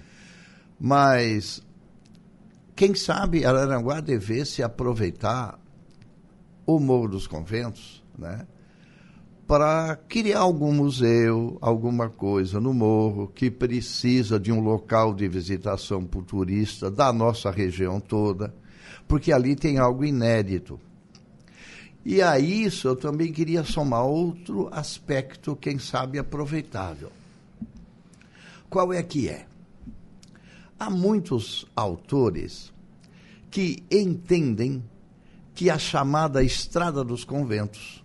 Mas 0.79 1.62
quem 2.75 2.95
sabe 2.95 3.45
Araranguá 3.45 4.00
devesse 4.00 4.62
aproveitar 4.62 5.59
o 6.67 6.79
Morro 6.79 7.09
dos 7.09 7.26
Conventos, 7.26 8.05
né? 8.19 8.47
Para 9.47 9.95
criar 10.09 10.41
algum 10.41 10.73
museu, 10.73 11.57
alguma 11.61 12.09
coisa 12.11 12.59
no 12.59 12.75
morro 12.75 13.29
que 13.29 13.49
precisa 13.49 14.41
de 14.41 14.50
um 14.50 14.61
local 14.61 15.15
de 15.15 15.29
visitação 15.29 16.05
para 16.05 16.19
o 16.19 16.23
turista 16.25 16.91
da 16.91 17.12
nossa 17.12 17.49
região 17.50 18.00
toda, 18.00 18.53
porque 19.07 19.33
ali 19.33 19.55
tem 19.55 19.79
algo 19.79 20.05
inédito. 20.05 20.81
E 22.05 22.21
a 22.21 22.41
isso 22.41 22.88
eu 22.88 22.97
também 22.97 23.33
queria 23.33 23.62
somar 23.62 24.05
outro 24.05 24.69
aspecto, 24.73 25.55
quem 25.55 25.79
sabe 25.79 26.19
aproveitável. 26.19 27.12
Qual 28.69 28.93
é 28.93 29.03
que 29.03 29.29
é? 29.29 29.47
Há 30.79 30.91
muitos 30.91 31.67
autores 31.75 32.73
que 33.49 33.83
entendem 33.91 34.83
que 35.55 35.71
a 35.71 35.79
chamada 35.79 36.43
Estrada 36.43 37.05
dos 37.05 37.25
Conventos 37.25 38.05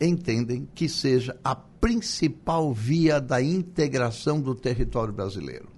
entendem 0.00 0.68
que 0.74 0.88
seja 0.88 1.38
a 1.42 1.54
principal 1.54 2.72
via 2.72 3.20
da 3.20 3.42
integração 3.42 4.40
do 4.40 4.54
território 4.54 5.12
brasileiro. 5.12 5.68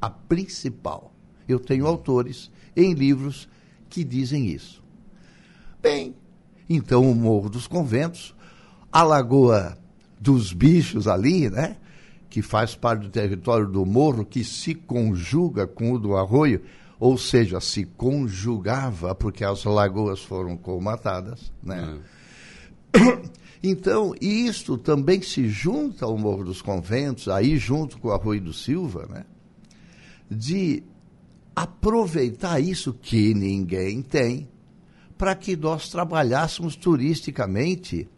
A 0.00 0.10
principal. 0.10 1.12
Eu 1.48 1.58
tenho 1.58 1.86
autores 1.86 2.50
em 2.74 2.92
livros 2.92 3.48
que 3.88 4.04
dizem 4.04 4.46
isso. 4.46 4.82
Bem, 5.80 6.14
então 6.68 7.08
o 7.08 7.14
Morro 7.14 7.48
dos 7.48 7.66
Conventos, 7.66 8.34
a 8.92 9.02
Lagoa 9.02 9.78
dos 10.20 10.52
Bichos 10.52 11.06
ali, 11.06 11.48
né? 11.48 11.76
Que 12.28 12.42
faz 12.42 12.74
parte 12.74 13.02
do 13.02 13.08
território 13.08 13.66
do 13.66 13.86
morro, 13.86 14.24
que 14.24 14.44
se 14.44 14.74
conjuga 14.74 15.66
com 15.66 15.92
o 15.92 15.98
do 15.98 16.16
arroio, 16.16 16.62
ou 16.98 17.16
seja, 17.16 17.60
se 17.60 17.84
conjugava, 17.84 19.14
porque 19.14 19.44
as 19.44 19.64
lagoas 19.64 20.20
foram 20.20 20.56
colmatadas, 20.56 21.52
né? 21.62 21.98
É 22.12 22.15
Então, 23.62 24.14
isto 24.20 24.76
também 24.76 25.20
se 25.22 25.48
junta 25.48 26.04
ao 26.04 26.16
Morro 26.16 26.44
dos 26.44 26.62
Conventos, 26.62 27.26
aí 27.26 27.56
junto 27.56 27.98
com 27.98 28.08
o 28.08 28.12
Arroio 28.12 28.40
do 28.40 28.52
Silva, 28.52 29.06
né? 29.10 29.24
de 30.30 30.82
aproveitar 31.54 32.60
isso 32.60 32.92
que 32.92 33.32
ninguém 33.34 34.02
tem, 34.02 34.48
para 35.16 35.34
que 35.34 35.56
nós 35.56 35.88
trabalhássemos 35.88 36.76
turisticamente 36.76 38.08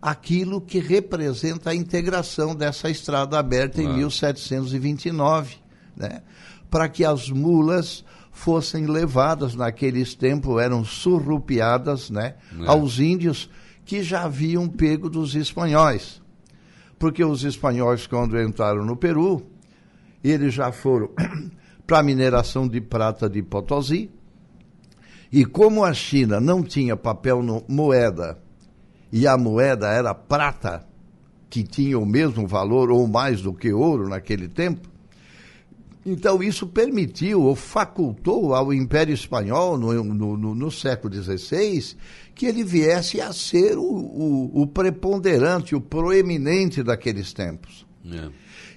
aquilo 0.00 0.60
que 0.60 0.78
representa 0.78 1.70
a 1.70 1.74
integração 1.74 2.54
dessa 2.54 2.88
estrada 2.88 3.38
aberta 3.38 3.82
em 3.82 3.92
1729, 3.96 5.56
né? 5.96 6.22
para 6.70 6.88
que 6.88 7.04
as 7.04 7.28
mulas 7.28 8.04
fossem 8.30 8.86
levadas 8.86 9.54
naqueles 9.54 10.14
tempos, 10.14 10.60
eram 10.62 10.84
surrupiadas 10.84 12.08
né? 12.08 12.36
É. 12.58 12.66
aos 12.66 12.98
índios 12.98 13.50
que 13.92 14.02
já 14.02 14.22
haviam 14.22 14.66
pego 14.70 15.10
dos 15.10 15.34
espanhóis. 15.34 16.22
Porque 16.98 17.22
os 17.22 17.44
espanhóis, 17.44 18.06
quando 18.06 18.40
entraram 18.40 18.86
no 18.86 18.96
Peru, 18.96 19.42
eles 20.24 20.54
já 20.54 20.72
foram 20.72 21.10
para 21.86 21.98
a 21.98 22.02
mineração 22.02 22.66
de 22.66 22.80
prata 22.80 23.28
de 23.28 23.42
Potosí. 23.42 24.10
E 25.30 25.44
como 25.44 25.84
a 25.84 25.92
China 25.92 26.40
não 26.40 26.62
tinha 26.62 26.96
papel 26.96 27.42
no, 27.42 27.62
moeda, 27.68 28.38
e 29.12 29.26
a 29.26 29.36
moeda 29.36 29.88
era 29.88 30.14
prata, 30.14 30.88
que 31.50 31.62
tinha 31.62 31.98
o 31.98 32.06
mesmo 32.06 32.46
valor 32.46 32.90
ou 32.90 33.06
mais 33.06 33.42
do 33.42 33.52
que 33.52 33.74
ouro 33.74 34.08
naquele 34.08 34.48
tempo, 34.48 34.88
então, 36.04 36.42
isso 36.42 36.66
permitiu 36.66 37.42
ou 37.42 37.54
facultou 37.54 38.54
ao 38.54 38.72
Império 38.72 39.14
Espanhol, 39.14 39.78
no, 39.78 40.02
no, 40.02 40.36
no, 40.36 40.54
no 40.54 40.70
século 40.70 41.14
XVI, 41.14 41.96
que 42.34 42.46
ele 42.46 42.64
viesse 42.64 43.20
a 43.20 43.32
ser 43.32 43.78
o, 43.78 43.84
o, 43.84 44.62
o 44.62 44.66
preponderante, 44.66 45.76
o 45.76 45.80
proeminente 45.80 46.82
daqueles 46.82 47.32
tempos. 47.32 47.86
É. 48.10 48.30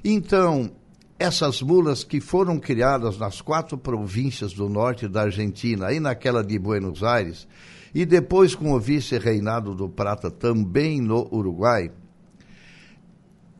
Então, 0.03 0.71
essas 1.17 1.63
mulas 1.63 2.03
que 2.03 2.19
foram 2.19 2.59
criadas 2.59 3.17
nas 3.17 3.41
quatro 3.41 3.75
províncias 3.75 4.53
do 4.53 4.69
norte 4.69 5.07
da 5.07 5.23
Argentina 5.23 5.91
e 5.91 5.99
naquela 5.99 6.43
de 6.43 6.59
Buenos 6.59 7.03
Aires, 7.03 7.47
e 7.93 8.05
depois 8.05 8.53
com 8.53 8.73
o 8.73 8.79
vice-reinado 8.79 9.73
do 9.73 9.89
Prata 9.89 10.29
também 10.29 11.01
no 11.01 11.27
Uruguai, 11.33 11.89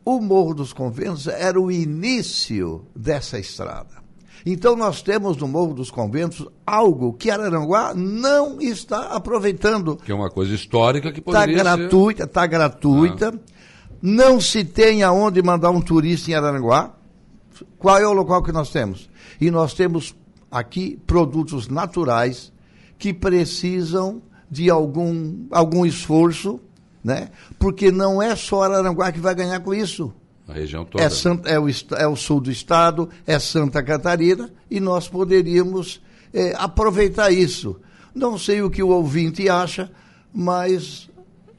o 0.05 0.21
Morro 0.21 0.53
dos 0.53 0.71
Conventos 0.71 1.27
era 1.27 1.59
o 1.59 1.71
início 1.71 2.85
dessa 2.95 3.39
estrada. 3.39 4.05
Então 4.45 4.75
nós 4.75 5.01
temos 5.01 5.35
no 5.37 5.47
Morro 5.47 5.73
dos 5.73 5.89
Conventos 5.89 6.47
algo 6.65 7.13
que 7.13 7.31
Araranguá 7.31 7.95
não 7.95 8.61
está 8.61 9.15
aproveitando. 9.15 9.95
Que 9.95 10.11
é 10.11 10.15
uma 10.15 10.29
coisa 10.29 10.53
histórica 10.53 11.11
que 11.11 11.19
tá 11.19 11.25
poderia 11.25 11.57
Está 11.57 11.75
gratuita, 11.75 12.23
está 12.25 12.45
gratuita. 12.45 13.33
Ah. 13.35 13.55
Não 13.99 14.39
se 14.39 14.63
tem 14.63 15.01
aonde 15.01 15.41
mandar 15.41 15.71
um 15.71 15.81
turista 15.81 16.29
em 16.29 16.35
Araranguá. 16.35 16.93
Qual 17.79 17.97
é 17.97 18.07
o 18.07 18.13
local 18.13 18.43
que 18.43 18.51
nós 18.51 18.69
temos? 18.69 19.09
E 19.41 19.49
nós 19.49 19.73
temos 19.73 20.13
aqui 20.51 20.99
produtos 21.07 21.67
naturais 21.67 22.53
que 22.99 23.11
precisam 23.11 24.21
de 24.49 24.69
algum, 24.69 25.47
algum 25.49 25.85
esforço 25.87 26.59
né? 27.05 27.29
Porque 27.59 27.91
não 27.91 28.19
é 28.19 28.35
só 28.35 28.63
Araranguá 28.63 29.11
que 29.11 29.19
vai 29.19 29.35
ganhar 29.35 29.59
com 29.59 29.75
isso. 29.75 30.11
A 30.47 30.53
região 30.53 30.83
toda. 30.83 31.03
É, 31.03 31.09
San, 31.09 31.39
é, 31.45 31.59
o, 31.59 31.67
é 31.95 32.07
o 32.07 32.15
sul 32.15 32.41
do 32.41 32.49
estado, 32.49 33.07
é 33.27 33.37
Santa 33.37 33.83
Catarina, 33.83 34.51
e 34.71 34.79
nós 34.79 35.07
poderíamos 35.07 36.01
é, 36.33 36.55
aproveitar 36.57 37.31
isso. 37.31 37.79
Não 38.13 38.39
sei 38.39 38.63
o 38.63 38.71
que 38.71 38.81
o 38.81 38.87
ouvinte 38.87 39.47
acha, 39.47 39.91
mas 40.33 41.07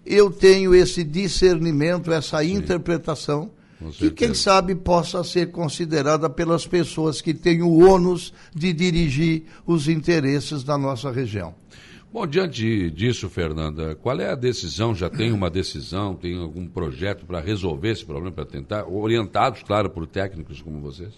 eu 0.04 0.30
tenho 0.30 0.74
esse 0.74 1.04
discernimento, 1.04 2.12
essa 2.12 2.42
Sim. 2.42 2.54
interpretação, 2.54 3.50
que 3.92 4.10
quem 4.10 4.34
sabe 4.34 4.74
possa 4.74 5.22
ser 5.22 5.52
considerada 5.52 6.28
pelas 6.28 6.66
pessoas 6.66 7.20
que 7.20 7.32
têm 7.32 7.62
o 7.62 7.88
ônus 7.88 8.32
de 8.52 8.72
dirigir 8.72 9.44
os 9.64 9.86
interesses 9.86 10.64
da 10.64 10.76
nossa 10.76 11.12
região. 11.12 11.54
Bom, 12.16 12.26
diante 12.26 12.90
disso, 12.92 13.28
Fernanda, 13.28 13.94
qual 13.94 14.18
é 14.18 14.30
a 14.30 14.34
decisão? 14.34 14.94
Já 14.94 15.10
tem 15.10 15.32
uma 15.32 15.50
decisão, 15.50 16.14
tem 16.14 16.40
algum 16.40 16.66
projeto 16.66 17.26
para 17.26 17.40
resolver 17.40 17.90
esse 17.90 18.06
problema, 18.06 18.32
para 18.32 18.46
tentar, 18.46 18.88
orientados, 18.88 19.62
claro, 19.62 19.90
por 19.90 20.06
técnicos 20.06 20.62
como 20.62 20.80
vocês? 20.80 21.12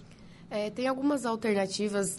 É, 0.51 0.71
tem 0.71 0.89
algumas 0.89 1.25
alternativas. 1.25 2.19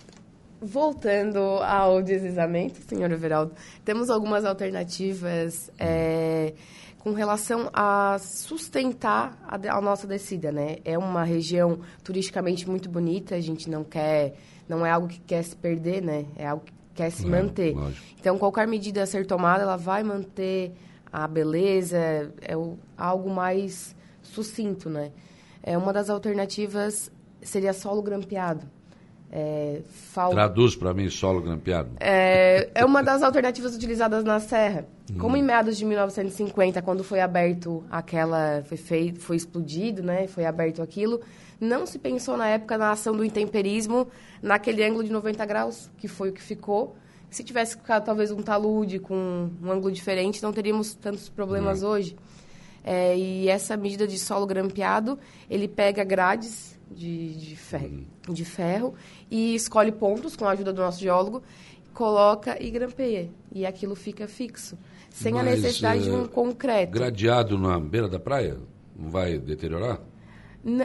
Voltando 0.62 1.39
ao 1.39 2.01
deslizamento, 2.01 2.81
senhor 2.88 3.12
Everaldo, 3.12 3.53
temos 3.83 4.09
algumas 4.09 4.45
alternativas 4.45 5.69
é, 5.77 6.53
com 7.00 7.12
relação 7.12 7.69
a 7.74 8.17
sustentar 8.17 9.38
a, 9.45 9.77
a, 9.77 9.81
nossa 9.81 10.07
descida, 10.07 10.53
né? 10.53 10.77
É 10.86 10.98
uma 10.98 11.25
região 11.25 11.81
turisticamente 12.01 12.65
muito 12.69 12.89
bonita, 12.89 13.36
a 13.36 13.41
gente 13.41 13.69
não 13.69 13.83
quer, 13.83 14.36
não 14.69 14.86
é 14.86 14.91
algo 14.91 15.09
que 15.09 15.19
quer 15.19 15.43
se 15.43 15.55
perder, 15.55 16.01
né? 16.01 16.25
É 16.38 16.48
algo 16.48 16.63
que 16.63 16.78
quer 16.93 17.12
se 17.12 17.25
é, 17.25 17.29
manter. 17.29 17.75
Lógico. 17.75 18.05
Então, 18.19 18.38
qualquer 18.38 18.67
medida 18.67 19.03
a 19.03 19.05
ser 19.05 19.25
tomada, 19.25 19.63
ela 19.63 19.77
vai 19.77 20.03
manter 20.03 20.74
a 21.12 21.27
beleza, 21.27 21.98
é 22.41 22.55
o, 22.55 22.77
algo 22.98 23.29
mais 23.29 23.96
sucinto, 24.22 24.89
né? 24.89 25.12
É, 25.63 25.77
uma 25.77 25.91
das 25.91 26.10
alternativas 26.10 27.12
seria 27.41 27.74
solo 27.74 28.01
grampeado. 28.01 28.69
É, 29.31 29.81
fal... 29.88 30.31
Traduz 30.31 30.75
para 30.75 30.93
mim 30.93 31.09
solo 31.09 31.41
grampeado. 31.41 31.91
É, 32.00 32.69
é 32.74 32.83
uma 32.83 33.03
das 33.03 33.21
alternativas 33.21 33.75
utilizadas 33.75 34.24
na 34.24 34.39
Serra. 34.39 34.88
Hum. 35.12 35.17
Como 35.19 35.38
em 35.38 35.43
meados 35.43 35.77
de 35.77 35.86
1950, 35.86 36.81
quando 36.81 37.03
foi 37.03 37.19
aberto 37.19 37.83
aquela, 37.91 38.63
foi 38.65 38.77
feito, 38.77 39.19
foi 39.19 39.36
explodido, 39.36 40.01
né? 40.01 40.27
Foi 40.27 40.45
aberto 40.45 40.81
aquilo. 40.81 41.21
Não 41.62 41.86
se 41.86 42.00
pensou 42.00 42.38
na 42.38 42.48
época 42.48 42.77
na 42.77 42.91
ação 42.91 43.15
do 43.15 43.24
intemperismo 43.24 44.07
naquele 44.41 44.83
ângulo 44.83 45.03
de 45.03 45.12
90 45.12 45.45
graus, 45.45 45.91
que 45.98 46.07
foi 46.07 46.29
o 46.29 46.33
que 46.33 46.41
ficou. 46.41 46.95
Se 47.29 47.43
tivesse 47.43 47.75
ficado 47.75 48.05
talvez 48.05 48.31
um 48.31 48.41
talude 48.41 48.98
com 48.98 49.50
um 49.62 49.71
ângulo 49.71 49.91
diferente, 49.91 50.41
não 50.41 50.51
teríamos 50.51 50.95
tantos 50.95 51.29
problemas 51.29 51.83
hum. 51.83 51.88
hoje. 51.88 52.15
É, 52.83 53.15
e 53.15 53.48
essa 53.48 53.77
medida 53.77 54.07
de 54.07 54.17
solo 54.17 54.48
grampeado, 54.48 55.19
ele 55.50 55.67
pega 55.67 56.03
grades 56.03 56.78
de, 56.91 57.36
de, 57.36 57.55
ferro, 57.55 58.05
hum. 58.27 58.34
de 58.34 58.46
ferro 58.46 58.93
e 59.29 59.55
escolhe 59.55 59.91
pontos 59.91 60.36
com 60.36 60.46
a 60.46 60.51
ajuda 60.51 60.74
do 60.74 60.81
nosso 60.81 61.00
geólogo, 61.00 61.43
coloca 61.93 62.62
e 62.62 62.69
grampeia. 62.69 63.29
E 63.51 63.65
aquilo 63.65 63.96
fica 63.96 64.27
fixo, 64.27 64.77
sem 65.10 65.34
Mas, 65.34 65.41
a 65.41 65.50
necessidade 65.51 66.03
de 66.03 66.12
um 66.12 66.25
eh, 66.25 66.27
concreto. 66.27 66.93
Gradeado 66.93 67.58
na 67.58 67.79
beira 67.79 68.08
da 68.08 68.19
praia? 68.19 68.58
Não 68.96 69.10
vai 69.10 69.38
deteriorar? 69.38 70.00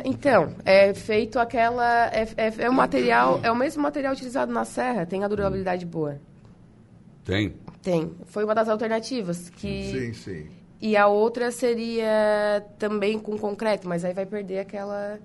Então, 0.05 0.55
é 0.65 0.95
feito 0.95 1.39
aquela. 1.39 2.07
É, 2.07 2.29
é, 2.37 2.55
é, 2.59 2.71
o 2.71 2.73
material, 2.73 3.41
é 3.43 3.51
o 3.51 3.57
mesmo 3.57 3.83
material 3.83 4.13
utilizado 4.13 4.53
na 4.53 4.65
serra, 4.65 5.05
tem 5.05 5.25
a 5.25 5.29
durabilidade 5.29 5.85
boa. 5.85 6.21
Tem? 7.25 7.55
Tem. 7.83 8.15
Foi 8.27 8.45
uma 8.45 8.55
das 8.55 8.69
alternativas. 8.69 9.51
Que... 9.51 9.91
Sim, 9.91 10.13
sim. 10.13 10.47
E 10.81 10.97
a 10.97 11.07
outra 11.07 11.51
seria 11.51 12.65
também 12.79 13.19
com 13.19 13.37
concreto, 13.39 13.89
mas 13.89 14.05
aí 14.05 14.13
vai 14.13 14.27
perder 14.27 14.61
aquela 14.61 15.19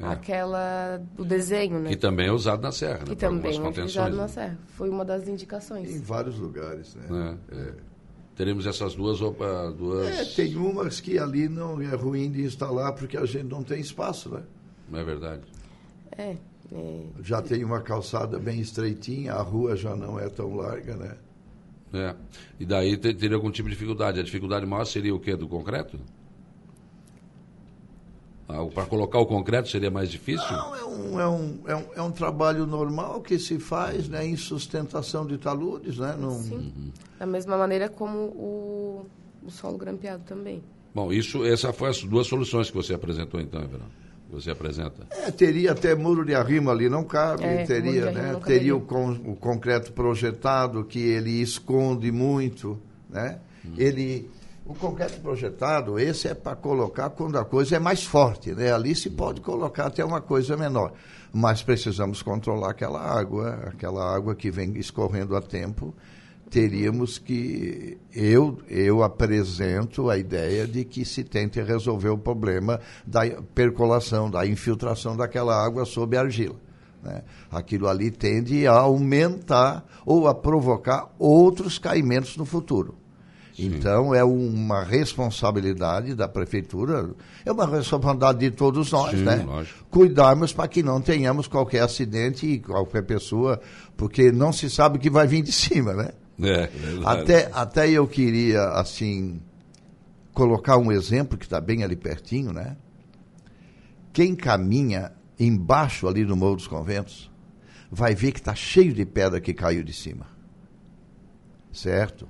é. 0.00 0.06
aquela 0.06 1.02
o 1.16 1.24
desenho, 1.24 1.80
né? 1.80 1.90
Que 1.90 1.96
também 1.96 2.28
é 2.28 2.32
usado 2.32 2.62
na 2.62 2.72
serra, 2.72 3.00
né? 3.00 3.04
Que 3.06 3.16
também 3.16 3.56
é 3.56 3.68
utilizado 3.68 4.16
na 4.16 4.22
né? 4.22 4.28
serra. 4.28 4.58
Foi 4.68 4.88
uma 4.88 5.04
das 5.04 5.26
indicações. 5.26 5.90
Em 5.90 6.00
vários 6.00 6.38
lugares, 6.38 6.94
né? 6.94 7.36
É, 7.50 7.54
é. 7.56 7.74
Teremos 8.36 8.66
essas 8.66 8.94
duas, 8.94 9.18
duas... 9.18 10.06
É, 10.06 10.24
tem 10.36 10.54
umas 10.54 11.00
que 11.00 11.18
ali 11.18 11.48
não 11.48 11.80
é 11.82 11.92
ruim 11.96 12.30
de 12.30 12.42
instalar 12.42 12.92
porque 12.92 13.16
a 13.16 13.26
gente 13.26 13.46
não 13.46 13.64
tem 13.64 13.80
espaço, 13.80 14.28
né? 14.28 14.42
Não 14.88 15.00
é 15.00 15.04
verdade. 15.04 15.42
É, 16.16 16.36
é. 16.72 17.02
Já 17.20 17.42
tem 17.42 17.64
uma 17.64 17.80
calçada 17.80 18.38
bem 18.38 18.60
estreitinha, 18.60 19.32
a 19.32 19.42
rua 19.42 19.74
já 19.74 19.96
não 19.96 20.20
é 20.20 20.28
tão 20.28 20.54
larga, 20.54 20.96
né? 20.96 21.16
É. 21.92 22.14
E 22.60 22.66
daí 22.66 22.96
teria 22.96 23.34
algum 23.34 23.50
tipo 23.50 23.68
de 23.68 23.74
dificuldade. 23.74 24.20
A 24.20 24.22
dificuldade 24.22 24.64
maior 24.66 24.84
seria 24.84 25.14
o 25.14 25.18
quê? 25.18 25.34
Do 25.34 25.48
concreto? 25.48 25.98
Ah, 28.48 28.64
Para 28.74 28.86
colocar 28.86 29.18
o 29.18 29.26
concreto 29.26 29.68
seria 29.68 29.90
mais 29.90 30.10
difícil? 30.10 30.50
Não, 30.50 30.74
é 30.74 30.84
um, 30.84 31.20
é, 31.20 31.28
um, 31.28 31.58
é, 31.66 31.76
um, 31.76 31.84
é 31.96 32.02
um 32.02 32.10
trabalho 32.10 32.66
normal 32.66 33.20
que 33.20 33.38
se 33.38 33.58
faz 33.58 34.08
né, 34.08 34.26
em 34.26 34.36
sustentação 34.36 35.26
de 35.26 35.36
taludes. 35.36 35.98
Né, 35.98 36.16
num... 36.18 36.30
Sim, 36.42 36.54
uhum. 36.54 36.92
da 37.18 37.26
mesma 37.26 37.58
maneira 37.58 37.90
como 37.90 38.18
o, 38.18 39.06
o 39.44 39.50
solo 39.50 39.76
grampeado 39.76 40.24
também. 40.24 40.62
Bom, 40.94 41.12
isso, 41.12 41.44
essa 41.44 41.72
foi 41.72 41.90
as 41.90 42.02
duas 42.02 42.26
soluções 42.26 42.70
que 42.70 42.76
você 42.76 42.94
apresentou 42.94 43.38
então, 43.38 43.60
Everaldo. 43.60 43.92
Você 44.30 44.50
apresenta? 44.50 45.06
É, 45.10 45.30
teria 45.30 45.72
até 45.72 45.94
muro 45.94 46.24
de 46.24 46.34
arrimo 46.34 46.70
ali, 46.70 46.88
não 46.88 47.02
cabe. 47.02 47.44
É, 47.44 47.64
teria, 47.64 48.10
né? 48.10 48.38
Teria 48.44 48.76
o, 48.76 48.80
con, 48.80 49.12
o 49.24 49.34
concreto 49.34 49.92
projetado 49.92 50.84
que 50.84 50.98
ele 50.98 51.40
esconde 51.40 52.12
muito, 52.12 52.78
né? 53.08 53.38
Hum. 53.64 53.72
Ele 53.78 54.28
o 54.68 54.74
concreto 54.74 55.18
projetado, 55.22 55.98
esse 55.98 56.28
é 56.28 56.34
para 56.34 56.54
colocar 56.54 57.08
quando 57.08 57.38
a 57.38 57.44
coisa 57.44 57.76
é 57.76 57.78
mais 57.78 58.04
forte, 58.04 58.52
né? 58.52 58.70
Ali 58.70 58.94
se 58.94 59.08
pode 59.08 59.40
colocar 59.40 59.86
até 59.86 60.04
uma 60.04 60.20
coisa 60.20 60.58
menor, 60.58 60.92
mas 61.32 61.62
precisamos 61.62 62.20
controlar 62.20 62.72
aquela 62.72 63.00
água, 63.00 63.62
aquela 63.66 64.14
água 64.14 64.34
que 64.34 64.50
vem 64.50 64.76
escorrendo 64.76 65.34
a 65.34 65.40
tempo. 65.40 65.94
Teríamos 66.50 67.16
que 67.16 67.96
eu 68.14 68.58
eu 68.68 69.02
apresento 69.02 70.10
a 70.10 70.18
ideia 70.18 70.66
de 70.66 70.84
que 70.84 71.02
se 71.02 71.24
tente 71.24 71.62
resolver 71.62 72.10
o 72.10 72.18
problema 72.18 72.78
da 73.06 73.22
percolação, 73.54 74.30
da 74.30 74.46
infiltração 74.46 75.16
daquela 75.16 75.56
água 75.64 75.86
sob 75.86 76.14
a 76.14 76.20
argila. 76.20 76.56
Né? 77.02 77.22
Aquilo 77.50 77.88
ali 77.88 78.10
tende 78.10 78.66
a 78.66 78.72
aumentar 78.72 79.86
ou 80.04 80.28
a 80.28 80.34
provocar 80.34 81.08
outros 81.18 81.78
caimentos 81.78 82.36
no 82.36 82.44
futuro. 82.44 83.07
Então, 83.58 84.14
é 84.14 84.22
uma 84.22 84.84
responsabilidade 84.84 86.14
da 86.14 86.28
prefeitura, 86.28 87.10
é 87.44 87.50
uma 87.50 87.66
responsabilidade 87.66 88.38
de 88.38 88.50
todos 88.50 88.92
nós, 88.92 89.10
Sim, 89.10 89.24
né? 89.24 89.44
Lógico. 89.44 89.84
Cuidarmos 89.90 90.52
para 90.52 90.68
que 90.68 90.82
não 90.82 91.00
tenhamos 91.00 91.48
qualquer 91.48 91.82
acidente 91.82 92.46
e 92.46 92.58
qualquer 92.60 93.02
pessoa, 93.02 93.60
porque 93.96 94.30
não 94.30 94.52
se 94.52 94.70
sabe 94.70 94.98
o 94.98 95.00
que 95.00 95.10
vai 95.10 95.26
vir 95.26 95.42
de 95.42 95.52
cima, 95.52 95.92
né? 95.92 96.10
É, 96.40 96.50
é 96.50 96.70
até, 97.04 97.50
até 97.52 97.90
eu 97.90 98.06
queria, 98.06 98.62
assim, 98.70 99.40
colocar 100.32 100.76
um 100.76 100.92
exemplo 100.92 101.36
que 101.36 101.44
está 101.44 101.60
bem 101.60 101.82
ali 101.82 101.96
pertinho, 101.96 102.52
né? 102.52 102.76
Quem 104.12 104.36
caminha 104.36 105.12
embaixo 105.38 106.06
ali 106.06 106.24
no 106.24 106.36
Morro 106.36 106.56
dos 106.56 106.66
Conventos 106.68 107.30
vai 107.90 108.14
ver 108.14 108.32
que 108.32 108.38
está 108.38 108.54
cheio 108.54 108.92
de 108.92 109.04
pedra 109.04 109.40
que 109.40 109.52
caiu 109.52 109.82
de 109.82 109.92
cima. 109.92 110.26
Certo? 111.72 112.28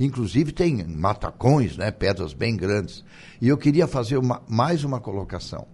Inclusive 0.00 0.50
tem 0.50 0.82
matacões, 0.82 1.76
né, 1.76 1.90
pedras 1.90 2.32
bem 2.32 2.56
grandes. 2.56 3.04
E 3.38 3.46
eu 3.46 3.58
queria 3.58 3.86
fazer 3.86 4.16
uma, 4.16 4.42
mais 4.48 4.82
uma 4.82 4.98
colocação. 4.98 5.66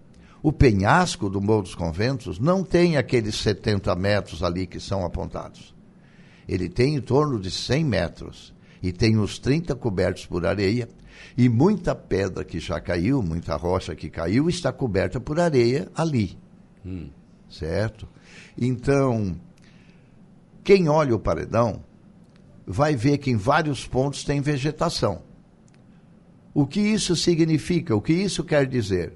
O 0.43 0.53
penhasco 0.53 1.31
do 1.31 1.41
Morro 1.41 1.62
dos 1.62 1.77
Conventos 1.77 2.41
não 2.41 2.65
tem 2.65 2.97
aqueles 2.97 3.37
70 3.37 3.95
metros 3.95 4.43
ali 4.43 4.67
que 4.67 4.81
são 4.81 5.05
apontados. 5.05 5.73
Ele 6.49 6.69
tem 6.69 6.97
em 6.97 7.01
torno 7.01 7.39
de 7.39 7.53
100 7.53 7.85
metros 7.85 8.55
e 8.83 8.93
tem 8.93 9.17
os 9.17 9.39
30 9.39 9.77
cobertos 9.77 10.27
por 10.27 10.45
areia. 10.45 10.89
E 11.39 11.49
muita 11.49 11.95
pedra 11.95 12.45
que 12.45 12.59
já 12.59 12.81
caiu, 12.81 13.23
muita 13.23 13.55
rocha 13.57 13.95
que 13.95 14.11
caiu, 14.11 14.49
está 14.49 14.73
coberta 14.73 15.21
por 15.21 15.39
areia 15.39 15.89
ali. 15.95 16.37
Hum. 16.85 17.11
Certo? 17.49 18.09
Então, 18.59 19.37
quem 20.65 20.89
olha 20.89 21.15
o 21.15 21.21
paredão 21.21 21.83
vai 22.66 22.96
ver 22.96 23.18
que 23.18 23.31
em 23.31 23.37
vários 23.37 23.87
pontos 23.87 24.24
tem 24.24 24.40
vegetação. 24.40 25.22
O 26.52 26.66
que 26.66 26.81
isso 26.81 27.14
significa? 27.14 27.94
O 27.94 28.00
que 28.00 28.12
isso 28.12 28.42
quer 28.42 28.66
dizer? 28.66 29.12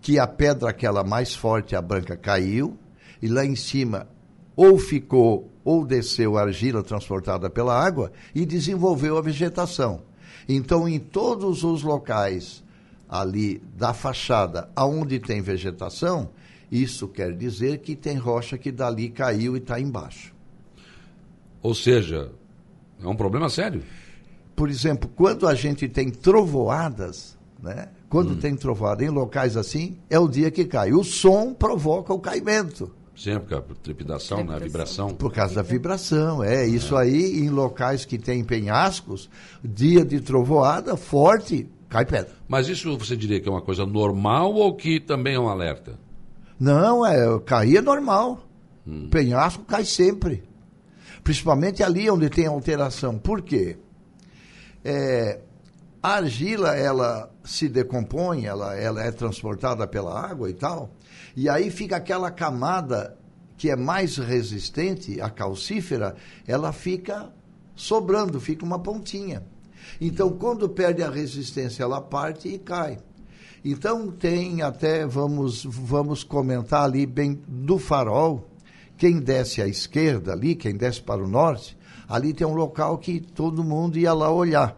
Que 0.00 0.18
a 0.18 0.26
pedra 0.26 0.70
aquela 0.70 1.02
mais 1.02 1.34
forte, 1.34 1.74
a 1.74 1.82
branca, 1.82 2.16
caiu 2.16 2.78
e 3.20 3.26
lá 3.26 3.44
em 3.44 3.56
cima 3.56 4.06
ou 4.54 4.78
ficou 4.78 5.50
ou 5.64 5.84
desceu 5.84 6.36
a 6.36 6.42
argila 6.42 6.82
transportada 6.82 7.50
pela 7.50 7.74
água 7.74 8.12
e 8.34 8.46
desenvolveu 8.46 9.18
a 9.18 9.22
vegetação. 9.22 10.02
Então, 10.48 10.88
em 10.88 10.98
todos 10.98 11.64
os 11.64 11.82
locais 11.82 12.64
ali 13.08 13.62
da 13.76 13.92
fachada 13.92 14.70
aonde 14.76 15.18
tem 15.18 15.40
vegetação, 15.40 16.30
isso 16.70 17.08
quer 17.08 17.34
dizer 17.34 17.78
que 17.78 17.96
tem 17.96 18.16
rocha 18.16 18.58
que 18.58 18.70
dali 18.70 19.08
caiu 19.08 19.56
e 19.56 19.58
está 19.58 19.80
embaixo. 19.80 20.34
Ou 21.62 21.74
seja, 21.74 22.30
é 23.02 23.06
um 23.06 23.16
problema 23.16 23.48
sério. 23.48 23.82
Por 24.54 24.68
exemplo, 24.68 25.10
quando 25.14 25.46
a 25.46 25.54
gente 25.54 25.88
tem 25.88 26.10
trovoadas, 26.10 27.36
né? 27.62 27.88
quando 28.08 28.36
tem 28.36 28.56
trovada 28.56 29.04
em 29.04 29.08
locais 29.08 29.56
assim, 29.56 29.98
é 30.08 30.18
o 30.18 30.28
dia 30.28 30.50
que 30.50 30.64
cai. 30.64 30.92
O 30.92 31.04
som 31.04 31.54
provoca 31.54 32.12
o 32.12 32.18
caimento. 32.18 32.90
Sempre, 33.14 33.56
a 33.56 33.60
trepidação, 33.60 34.44
né? 34.44 34.54
a 34.54 34.58
vibração. 34.58 35.08
Por 35.10 35.32
causa 35.32 35.56
da 35.56 35.62
vibração, 35.62 36.42
é. 36.42 36.66
Isso 36.66 36.96
aí, 36.96 37.40
em 37.40 37.50
locais 37.50 38.04
que 38.04 38.16
tem 38.16 38.44
penhascos, 38.44 39.28
dia 39.62 40.04
de 40.04 40.20
trovoada 40.20 40.96
forte, 40.96 41.68
cai 41.88 42.06
pedra. 42.06 42.32
Mas 42.46 42.68
isso 42.68 42.96
você 42.96 43.16
diria 43.16 43.40
que 43.40 43.48
é 43.48 43.52
uma 43.52 43.62
coisa 43.62 43.84
normal 43.84 44.54
ou 44.54 44.74
que 44.74 45.00
também 45.00 45.34
é 45.34 45.40
um 45.40 45.48
alerta? 45.48 45.98
Não, 46.58 47.04
é, 47.04 47.38
cair 47.40 47.78
é 47.78 47.82
normal. 47.82 48.40
Penhasco 49.10 49.64
cai 49.64 49.84
sempre. 49.84 50.42
Principalmente 51.28 51.82
ali 51.82 52.08
onde 52.08 52.30
tem 52.30 52.46
alteração. 52.46 53.18
Por 53.18 53.42
quê? 53.42 53.76
É, 54.82 55.40
a 56.02 56.14
argila, 56.14 56.74
ela 56.74 57.30
se 57.44 57.68
decompõe, 57.68 58.46
ela, 58.46 58.74
ela 58.74 59.04
é 59.04 59.12
transportada 59.12 59.86
pela 59.86 60.18
água 60.18 60.48
e 60.48 60.54
tal, 60.54 60.90
e 61.36 61.46
aí 61.46 61.70
fica 61.70 61.96
aquela 61.96 62.30
camada 62.30 63.14
que 63.58 63.68
é 63.68 63.76
mais 63.76 64.16
resistente, 64.16 65.20
a 65.20 65.28
calcífera, 65.28 66.16
ela 66.46 66.72
fica 66.72 67.30
sobrando, 67.76 68.40
fica 68.40 68.64
uma 68.64 68.78
pontinha. 68.78 69.42
Então, 70.00 70.30
quando 70.30 70.66
perde 70.66 71.02
a 71.02 71.10
resistência, 71.10 71.82
ela 71.82 72.00
parte 72.00 72.48
e 72.48 72.58
cai. 72.58 73.00
Então, 73.62 74.10
tem 74.10 74.62
até, 74.62 75.04
vamos, 75.04 75.62
vamos 75.62 76.24
comentar 76.24 76.84
ali 76.84 77.04
bem 77.04 77.38
do 77.46 77.78
farol, 77.78 78.48
quem 78.98 79.20
desce 79.20 79.62
à 79.62 79.68
esquerda 79.68 80.32
ali, 80.32 80.56
quem 80.56 80.76
desce 80.76 81.00
para 81.00 81.22
o 81.22 81.28
norte, 81.28 81.78
ali 82.08 82.34
tem 82.34 82.46
um 82.46 82.54
local 82.54 82.98
que 82.98 83.20
todo 83.20 83.62
mundo 83.62 83.96
ia 83.96 84.12
lá 84.12 84.30
olhar. 84.30 84.76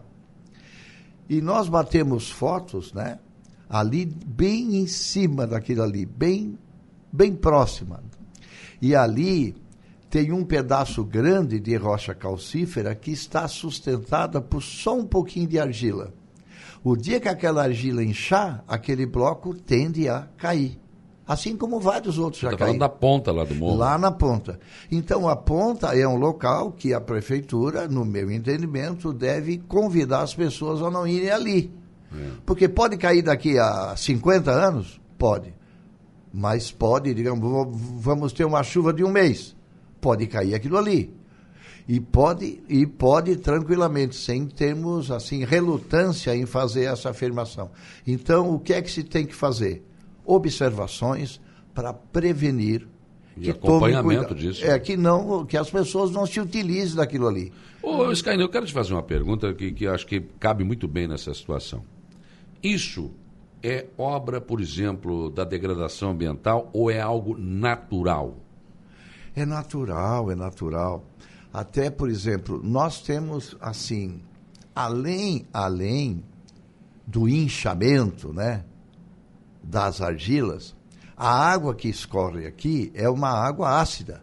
E 1.27 1.41
nós 1.41 1.67
batemos 1.67 2.29
fotos, 2.29 2.93
né? 2.93 3.19
Ali 3.67 4.05
bem 4.05 4.77
em 4.77 4.85
cima 4.85 5.47
daquilo 5.47 5.81
ali, 5.81 6.05
bem, 6.05 6.57
bem 7.11 7.33
próxima. 7.33 8.03
E 8.81 8.93
ali 8.93 9.55
tem 10.09 10.31
um 10.31 10.43
pedaço 10.43 11.03
grande 11.03 11.59
de 11.59 11.75
rocha 11.75 12.13
calcífera 12.13 12.93
que 12.93 13.11
está 13.11 13.47
sustentada 13.47 14.41
por 14.41 14.61
só 14.61 14.95
um 14.95 15.05
pouquinho 15.05 15.47
de 15.47 15.57
argila. 15.57 16.13
O 16.83 16.95
dia 16.95 17.19
que 17.19 17.29
aquela 17.29 17.63
argila 17.63 18.03
inchar, 18.03 18.63
aquele 18.67 19.05
bloco 19.05 19.55
tende 19.55 20.09
a 20.09 20.27
cair. 20.37 20.77
Assim 21.27 21.55
como 21.55 21.79
vários 21.79 22.17
outros 22.17 22.41
Você 22.41 22.47
já 22.47 22.53
está 22.53 22.65
falando 22.65 22.79
da 22.79 22.89
ponta 22.89 23.31
lá 23.31 23.43
do 23.43 23.55
morro. 23.55 23.77
Lá 23.77 23.97
na 23.97 24.11
ponta. 24.11 24.59
Então, 24.91 25.29
a 25.29 25.35
ponta 25.35 25.95
é 25.97 26.07
um 26.07 26.17
local 26.17 26.71
que 26.71 26.93
a 26.93 26.99
prefeitura, 26.99 27.87
no 27.87 28.03
meu 28.03 28.31
entendimento, 28.31 29.13
deve 29.13 29.59
convidar 29.59 30.21
as 30.21 30.33
pessoas 30.33 30.81
a 30.81 30.89
não 30.89 31.07
irem 31.07 31.29
ali. 31.29 31.71
Porque 32.45 32.67
pode 32.67 32.97
cair 32.97 33.21
daqui 33.21 33.57
a 33.57 33.95
50 33.95 34.51
anos? 34.51 34.99
Pode. 35.17 35.53
Mas 36.33 36.71
pode, 36.71 37.13
digamos, 37.13 37.41
vamos 37.97 38.33
ter 38.33 38.45
uma 38.45 38.63
chuva 38.63 38.93
de 38.93 39.03
um 39.03 39.09
mês. 39.09 39.55
Pode 39.99 40.27
cair 40.27 40.55
aquilo 40.55 40.77
ali. 40.77 41.13
E 41.87 41.99
pode, 41.99 42.61
e 42.69 42.85
pode 42.85 43.35
tranquilamente, 43.37 44.15
sem 44.15 44.45
termos 44.45 45.11
assim 45.11 45.43
relutância 45.43 46.35
em 46.35 46.45
fazer 46.45 46.85
essa 46.85 47.09
afirmação. 47.09 47.71
Então, 48.05 48.53
o 48.53 48.59
que 48.59 48.73
é 48.73 48.81
que 48.81 48.91
se 48.91 49.03
tem 49.03 49.25
que 49.25 49.35
fazer? 49.35 49.83
Observações 50.25 51.39
para 51.73 51.93
prevenir 51.93 52.87
E 53.37 53.41
que 53.41 53.49
acompanhamento 53.51 54.27
cuidado. 54.27 54.35
disso. 54.35 54.65
É 54.65 54.77
que 54.79 54.95
não, 54.97 55.45
que 55.45 55.57
as 55.57 55.69
pessoas 55.69 56.11
não 56.11 56.25
se 56.25 56.39
utilizem 56.39 56.95
daquilo 56.95 57.27
ali. 57.27 57.51
Ô, 57.81 58.11
Skyne, 58.11 58.41
eu 58.41 58.49
quero 58.49 58.65
te 58.65 58.73
fazer 58.73 58.93
uma 58.93 59.01
pergunta 59.03 59.53
que, 59.53 59.71
que 59.71 59.87
acho 59.87 60.05
que 60.05 60.21
cabe 60.39 60.63
muito 60.63 60.87
bem 60.87 61.07
nessa 61.07 61.33
situação. 61.33 61.81
Isso 62.61 63.11
é 63.63 63.87
obra, 63.97 64.39
por 64.39 64.61
exemplo, 64.61 65.29
da 65.29 65.43
degradação 65.43 66.11
ambiental 66.11 66.69
ou 66.73 66.91
é 66.91 66.99
algo 66.99 67.37
natural? 67.37 68.37
É 69.35 69.45
natural, 69.45 70.31
é 70.31 70.35
natural. 70.35 71.03
Até, 71.53 71.89
por 71.89 72.09
exemplo, 72.09 72.61
nós 72.63 73.01
temos 73.01 73.55
assim, 73.59 74.21
além, 74.75 75.45
além 75.53 76.23
do 77.05 77.27
inchamento, 77.27 78.31
né, 78.33 78.63
das 79.63 80.01
argilas, 80.01 80.75
a 81.15 81.29
água 81.29 81.75
que 81.75 81.87
escorre 81.87 82.47
aqui 82.47 82.91
é 82.95 83.09
uma 83.09 83.29
água 83.29 83.79
ácida. 83.79 84.21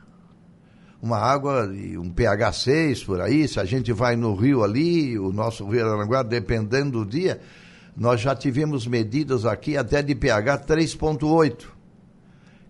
Uma 1.00 1.18
água 1.18 1.68
de 1.68 1.96
um 1.96 2.10
pH 2.10 2.52
6 2.52 3.04
por 3.04 3.20
aí, 3.20 3.46
se 3.46 3.60
a 3.60 3.64
gente 3.64 3.92
vai 3.92 4.16
no 4.16 4.34
rio 4.34 4.64
ali, 4.64 5.16
o 5.18 5.32
nosso 5.32 5.64
rio 5.68 5.86
Aranaguá, 5.86 6.24
dependendo 6.24 7.04
do 7.04 7.08
dia, 7.08 7.40
nós 7.96 8.20
já 8.20 8.34
tivemos 8.34 8.86
medidas 8.86 9.46
aqui 9.46 9.76
até 9.76 10.02
de 10.02 10.14
pH 10.14 10.66
3.8 10.66 11.78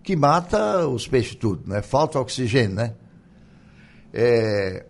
que 0.09 0.15
mata 0.15 0.87
os 0.87 1.07
peixes 1.07 1.35
tudo, 1.35 1.69
né? 1.69 1.83
Falta 1.83 2.19
oxigênio, 2.19 2.75
né? 2.75 2.95
É, 4.11 4.85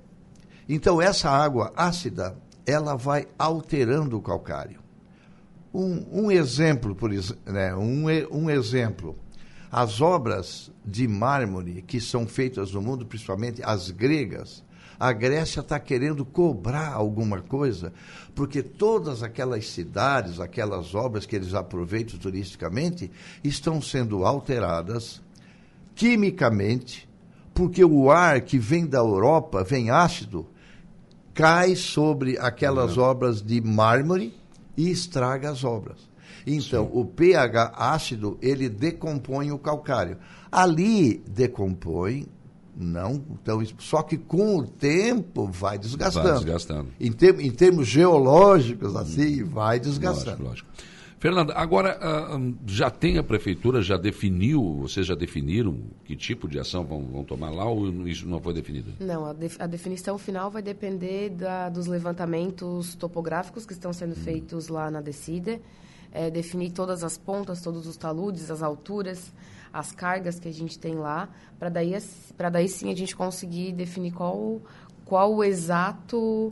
então 0.69 1.01
essa 1.01 1.29
água 1.29 1.73
ácida, 1.75 2.37
ela 2.65 2.95
vai 2.95 3.27
alterando 3.37 4.17
o 4.17 4.21
calcário. 4.21 4.79
Um, 5.79 6.25
um 6.25 6.31
exemplo, 6.31 6.93
por 6.93 7.09
né? 7.45 7.73
um, 7.73 8.03
um 8.29 8.49
exemplo, 8.49 9.15
as 9.71 10.01
obras 10.01 10.69
de 10.85 11.07
mármore 11.07 11.81
que 11.81 12.01
são 12.01 12.27
feitas 12.27 12.73
no 12.73 12.81
mundo, 12.81 13.05
principalmente 13.05 13.61
as 13.63 13.89
gregas, 13.89 14.61
a 14.99 15.13
Grécia 15.13 15.61
está 15.61 15.79
querendo 15.79 16.25
cobrar 16.25 16.91
alguma 16.91 17.41
coisa, 17.41 17.93
porque 18.35 18.61
todas 18.61 19.23
aquelas 19.23 19.69
cidades, 19.69 20.41
aquelas 20.41 20.93
obras 20.93 21.25
que 21.25 21.33
eles 21.33 21.53
aproveitam 21.53 22.19
turisticamente, 22.19 23.09
estão 23.41 23.81
sendo 23.81 24.25
alteradas 24.25 25.21
quimicamente, 25.95 27.07
porque 27.53 27.85
o 27.85 28.11
ar 28.11 28.41
que 28.41 28.59
vem 28.59 28.85
da 28.85 28.97
Europa, 28.97 29.63
vem 29.63 29.89
ácido, 29.89 30.45
cai 31.33 31.73
sobre 31.73 32.37
aquelas 32.37 32.97
obras 32.97 33.41
de 33.41 33.61
mármore 33.61 34.38
e 34.79 34.89
estraga 34.89 35.49
as 35.49 35.65
obras. 35.65 36.09
Então, 36.47 36.89
o 36.93 37.03
pH 37.03 37.73
ácido, 37.75 38.37
ele 38.41 38.69
decompõe 38.69 39.51
o 39.51 39.59
calcário. 39.59 40.17
Ali 40.49 41.21
decompõe, 41.27 42.25
não, 42.77 43.21
então, 43.29 43.61
só 43.77 44.01
que 44.01 44.17
com 44.17 44.57
o 44.57 44.65
tempo 44.65 45.47
vai 45.47 45.77
desgastando. 45.77 46.27
Vai 46.27 46.35
desgastando. 46.37 46.87
Em, 46.97 47.13
em 47.45 47.51
termos 47.51 47.87
geológicos, 47.87 48.95
assim, 48.95 49.43
vai 49.43 49.81
desgastando. 49.81 50.43
Lógico, 50.43 50.69
lógico. 50.69 50.69
Fernanda, 51.19 51.53
agora 51.53 51.97
ah, 52.01 52.37
hum, 52.37 52.55
já 52.65 52.89
tem 52.89 53.17
a 53.17 53.23
prefeitura, 53.23 53.81
já 53.81 53.97
definiu, 53.97 54.75
vocês 54.81 55.05
já 55.05 55.15
definiram 55.15 55.77
que 56.05 56.15
tipo 56.15 56.47
de 56.47 56.57
ação 56.57 56.85
vão, 56.85 57.03
vão 57.07 57.23
tomar 57.25 57.49
lá 57.49 57.65
ou 57.65 57.89
isso 58.07 58.25
não 58.25 58.39
foi 58.39 58.53
definido? 58.53 58.93
Não, 59.01 59.25
a, 59.25 59.31
a 59.59 59.67
definição 59.67 60.17
final 60.17 60.49
vai 60.49 60.61
depender 60.61 61.29
da- 61.31 61.67
dos 61.67 61.87
levantamentos 61.87 62.95
topográficos 62.95 63.65
que 63.65 63.73
estão 63.73 63.91
Hum. 63.91 63.93
sendo 63.93 64.15
feitos 64.15 64.69
lá 64.69 64.89
na 64.89 65.01
Decida. 65.01 65.59
É, 66.11 66.31
definir 66.31 66.71
todas 66.71 67.03
as 67.03 67.17
pontas, 67.19 67.61
todos 67.61 67.85
os 67.85 67.95
taludes, 67.95 68.49
as 68.49 68.63
alturas, 68.63 69.31
as 69.71 69.91
cargas 69.91 70.39
que 70.39 70.47
a 70.47 70.51
gente 70.53 70.79
tem 70.79 70.95
lá, 70.95 71.29
para 71.59 71.69
daí, 71.69 71.95
pra 72.35 72.49
daí 72.49 72.67
sim 72.67 72.91
a 72.91 72.95
gente 72.95 73.15
conseguir 73.15 73.73
definir 73.73 74.11
qual, 74.13 74.59
qual 75.05 75.35
o 75.35 75.43
exato, 75.43 76.51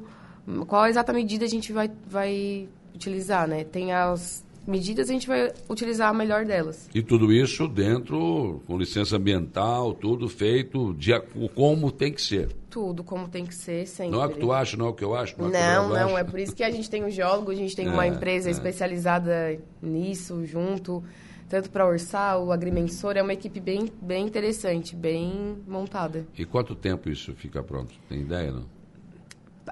qual 0.68 0.84
a 0.84 0.90
exata 0.92 1.12
medida 1.12 1.44
a 1.46 1.48
gente 1.48 1.74
vai, 1.74 1.90
vai 2.08 2.70
utilizar, 2.94 3.48
né? 3.48 3.64
Tem 3.64 3.92
as 3.94 4.46
medidas, 4.68 5.10
a 5.10 5.14
gente 5.14 5.28
vai 5.28 5.52
utilizar 5.70 6.10
a 6.10 6.14
melhor 6.14 6.46
delas. 6.46 6.90
E 6.94 7.02
tudo 7.02 7.32
isso 7.32 7.68
dentro, 7.68 8.62
com 8.68 8.78
licença 8.78 9.16
ambiental, 9.16 9.94
tudo 9.94 10.28
feito 10.28 10.94
de, 10.96 11.18
como 11.56 11.92
tem 11.92 12.12
que 12.12 12.22
ser. 12.22 12.50
Tudo 12.70 13.04
como 13.04 13.28
tem 13.28 13.46
que 13.46 13.56
ser, 13.56 13.88
sempre. 13.88 14.12
Não 14.12 14.22
é 14.22 14.28
o 14.28 14.30
que 14.30 14.40
tu 14.40 14.52
acha, 14.52 14.76
não 14.78 14.88
é 14.88 14.90
o 14.90 14.94
que 14.94 15.04
eu 15.04 15.16
acho. 15.16 15.36
Não, 15.42 15.48
é 15.48 15.52
Não, 15.76 15.90
não, 15.90 16.18
é 16.18 16.22
acha. 16.22 16.26
por 16.30 16.40
isso 16.40 16.56
que 16.56 16.64
a 16.64 16.70
gente 16.70 16.90
tem 16.90 17.04
um 17.04 17.10
geólogo, 17.10 17.50
a 17.50 17.56
gente 17.56 17.76
tem 17.76 17.88
uma 17.88 18.06
É, 18.06 18.10
empresa 18.10 18.50
é. 18.50 18.52
especializada 18.52 19.58
nisso, 19.82 20.46
junto, 20.46 21.04
tanto 21.50 21.70
para 21.72 21.88
orçar, 21.88 22.38
o 22.40 22.52
agrimensor, 22.52 23.16
é 23.16 23.22
uma 23.24 23.34
equipe 23.34 23.60
bem, 23.60 23.90
bem 24.02 24.26
interessante, 24.26 24.96
bem 24.96 25.58
montada. 25.68 26.28
E 26.38 26.46
quanto 26.46 26.76
tempo 26.76 27.10
isso 27.10 27.34
fica 27.34 27.64
pronto? 27.64 27.94
Tem 28.10 28.20
ideia, 28.22 28.52
não? 28.52 28.66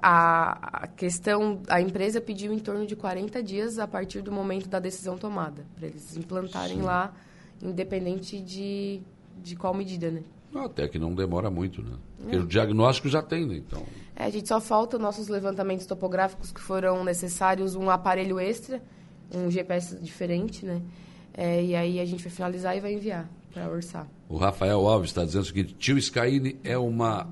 A, 0.02 0.84
a 0.84 0.88
questão, 0.88 1.62
a 1.68 1.82
empresa 1.82 2.20
pediu 2.22 2.54
em 2.54 2.60
torno 2.60 2.86
de 2.86 2.96
40 2.96 3.42
dias 3.42 3.80
a 3.80 3.88
partir 3.88 4.22
do 4.22 4.32
momento 4.32 4.68
da 4.68 4.80
decisão 4.80 5.18
tomada, 5.18 5.66
para 5.76 5.88
eles 5.88 6.16
implantarem 6.18 6.82
lá, 6.82 7.14
independente 7.62 8.40
de, 8.42 9.02
de 9.42 9.56
qual 9.56 9.74
medida, 9.74 10.12
né? 10.12 10.22
Até 10.56 10.88
que 10.88 10.98
não 10.98 11.14
demora 11.14 11.50
muito, 11.52 11.82
né? 11.82 11.98
Porque 12.18 12.38
o 12.38 12.46
diagnóstico 12.48 13.10
já 13.10 13.22
tem, 13.22 13.46
né? 13.46 13.56
Então, 13.58 13.84
É, 14.16 14.24
a 14.26 14.30
gente 14.30 14.48
só 14.48 14.62
falta 14.62 14.98
nossos 14.98 15.28
levantamentos 15.28 15.86
topográficos 15.86 16.52
que 16.52 16.62
foram 16.62 17.04
necessários, 17.04 17.76
um 17.76 17.90
aparelho 17.90 18.40
extra, 18.40 18.82
um 19.34 19.52
GPS 19.52 19.98
diferente, 19.98 20.66
né? 20.66 20.82
É, 21.34 21.62
e 21.62 21.76
aí 21.76 22.00
a 22.00 22.06
gente 22.06 22.24
vai 22.24 22.32
finalizar 22.32 22.78
e 22.78 22.80
vai 22.80 22.94
enviar 22.94 23.30
para 23.54 23.70
orçar. 23.70 24.08
o 24.30 24.38
Rafael 24.38 24.88
Alves 24.88 25.10
está 25.10 25.26
dizendo 25.26 25.42
o 25.42 25.46
seguinte: 25.46 25.74
tio 25.74 26.02
Scaini 26.02 26.58
é 26.64 26.78
uma. 26.78 27.28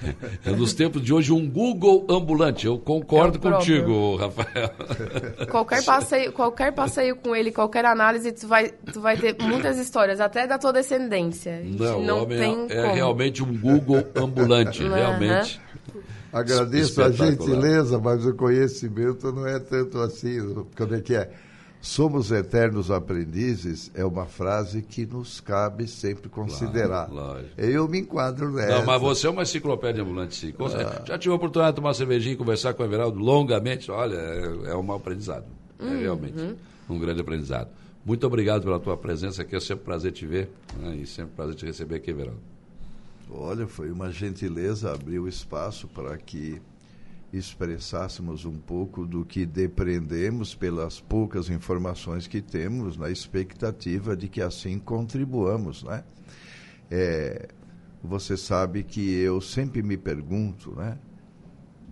É 0.44 0.50
nos 0.50 0.72
tempos 0.72 1.02
de 1.02 1.12
hoje 1.12 1.32
um 1.32 1.48
Google 1.48 2.06
ambulante. 2.08 2.66
Eu 2.66 2.78
concordo 2.78 3.38
É 3.38 3.52
contigo, 3.52 4.16
Rafael. 4.16 4.70
Qualquer 5.50 5.84
passeio, 5.84 6.32
qualquer 6.32 6.72
passeio 6.72 7.16
com 7.16 7.34
ele, 7.34 7.52
qualquer 7.52 7.84
análise, 7.84 8.32
tu 8.32 8.46
vai, 8.46 8.70
tu 8.92 9.00
vai 9.00 9.16
ter 9.16 9.36
muitas 9.40 9.78
histórias, 9.78 10.20
até 10.20 10.46
da 10.46 10.58
tua 10.58 10.72
descendência. 10.72 11.60
Não, 11.64 12.02
não 12.02 12.18
o 12.18 12.22
homem 12.22 12.38
tem 12.38 12.66
é, 12.70 12.78
é 12.78 12.82
como. 12.82 12.94
realmente 12.94 13.42
um 13.42 13.58
Google 13.58 14.04
ambulante, 14.14 14.82
Aham. 14.82 14.94
realmente. 14.94 15.60
Agradeço 16.32 17.02
a 17.02 17.10
gentileza, 17.10 17.98
mas 17.98 18.24
o 18.24 18.34
conhecimento 18.34 19.32
não 19.32 19.46
é 19.46 19.58
tanto 19.58 19.98
assim. 19.98 20.38
Como 20.76 20.94
é 20.94 21.00
que 21.00 21.14
é? 21.14 21.30
Somos 21.80 22.30
eternos 22.30 22.90
aprendizes 22.90 23.90
é 23.94 24.04
uma 24.04 24.26
frase 24.26 24.82
que 24.82 25.06
nos 25.06 25.40
cabe 25.40 25.88
sempre 25.88 26.28
considerar. 26.28 27.10
lógico. 27.10 27.58
Eu 27.58 27.88
me 27.88 28.00
enquadro 28.00 28.52
nessa. 28.52 28.78
Não, 28.78 28.84
mas 28.84 29.00
você 29.00 29.26
é 29.26 29.30
uma 29.30 29.42
enciclopédia 29.42 30.02
ambulante, 30.02 30.34
sim. 30.36 30.54
Ah. 30.60 31.02
Já 31.06 31.18
tive 31.18 31.32
a 31.32 31.36
oportunidade 31.36 31.72
de 31.72 31.76
tomar 31.76 31.88
uma 31.88 31.94
cervejinha 31.94 32.34
e 32.34 32.36
conversar 32.36 32.74
com 32.74 32.82
o 32.82 32.86
Everaldo 32.86 33.18
longamente. 33.18 33.90
Olha, 33.90 34.16
é, 34.16 34.72
é 34.72 34.76
um 34.76 34.92
aprendizado. 34.92 35.46
É 35.78 36.00
realmente 36.00 36.56
um 36.88 36.98
grande 36.98 37.22
aprendizado. 37.22 37.70
Muito 38.04 38.26
obrigado 38.26 38.62
pela 38.62 38.78
tua 38.78 38.96
presença 38.96 39.40
aqui. 39.40 39.56
É 39.56 39.60
sempre 39.60 39.82
um 39.82 39.86
prazer 39.86 40.12
te 40.12 40.26
ver 40.26 40.50
né? 40.78 40.96
e 40.96 41.06
sempre 41.06 41.32
um 41.32 41.36
prazer 41.36 41.54
te 41.54 41.64
receber 41.64 41.96
aqui, 41.96 42.10
Everaldo. 42.10 42.40
Olha, 43.30 43.66
foi 43.66 43.90
uma 43.90 44.10
gentileza 44.10 44.92
abrir 44.92 45.18
o 45.18 45.28
espaço 45.28 45.88
para 45.88 46.16
que 46.18 46.60
expressássemos 47.32 48.44
um 48.44 48.58
pouco 48.58 49.06
do 49.06 49.24
que 49.24 49.46
depreendemos 49.46 50.54
pelas 50.54 51.00
poucas 51.00 51.48
informações 51.48 52.26
que 52.26 52.42
temos, 52.42 52.96
na 52.96 53.08
expectativa 53.08 54.16
de 54.16 54.28
que 54.28 54.42
assim 54.42 54.78
contribuamos, 54.78 55.84
né? 55.84 56.02
É, 56.90 57.48
você 58.02 58.36
sabe 58.36 58.82
que 58.82 59.14
eu 59.20 59.40
sempre 59.40 59.82
me 59.82 59.96
pergunto, 59.96 60.74
né? 60.74 60.98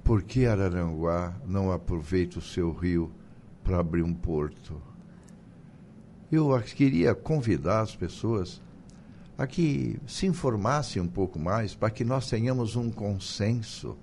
Por 0.03 0.23
que 0.23 0.47
Araranguá 0.47 1.37
não 1.47 1.71
aproveita 1.71 2.39
o 2.39 2.43
seu 2.43 2.73
rio 2.73 3.13
para 3.63 3.79
abrir 3.79 4.03
um 4.03 4.15
porto? 4.15 4.81
Eu 6.33 6.51
queria 6.63 7.15
convidar 7.15 7.83
as 7.83 7.95
pessoas 7.95 8.61
a 9.37 9.47
que 9.47 10.01
se 10.07 10.27
informassem 10.27 11.01
um 11.01 11.07
pouco 11.07 11.39
mais 11.39 11.75
para 11.75 11.91
que 11.91 12.05
nós 12.05 12.29
tenhamos 12.29 12.75
um 12.75 12.91
consenso 12.91 13.97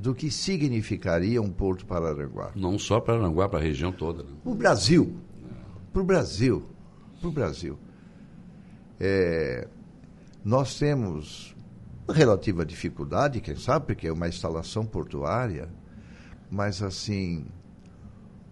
do 0.00 0.14
que 0.14 0.30
significaria 0.30 1.42
um 1.42 1.50
porto 1.50 1.84
para 1.84 2.08
Araranguá. 2.08 2.52
Não 2.56 2.78
só 2.78 3.00
para 3.00 3.14
Aranguá, 3.14 3.48
para 3.48 3.58
a 3.58 3.62
região 3.62 3.92
toda. 3.92 4.22
Né? 4.22 4.30
O 4.44 4.54
Brasil, 4.54 5.14
para 5.92 6.00
o 6.00 6.04
Brasil, 6.04 6.64
para 7.20 7.28
o 7.28 7.32
Brasil. 7.32 7.78
É, 8.98 9.68
nós 10.42 10.78
temos 10.78 11.54
relativa 12.08 12.64
dificuldade, 12.64 13.42
quem 13.42 13.56
sabe, 13.56 13.86
porque 13.86 14.08
é 14.08 14.12
uma 14.12 14.26
instalação 14.26 14.86
portuária, 14.86 15.68
mas 16.50 16.82
assim, 16.82 17.44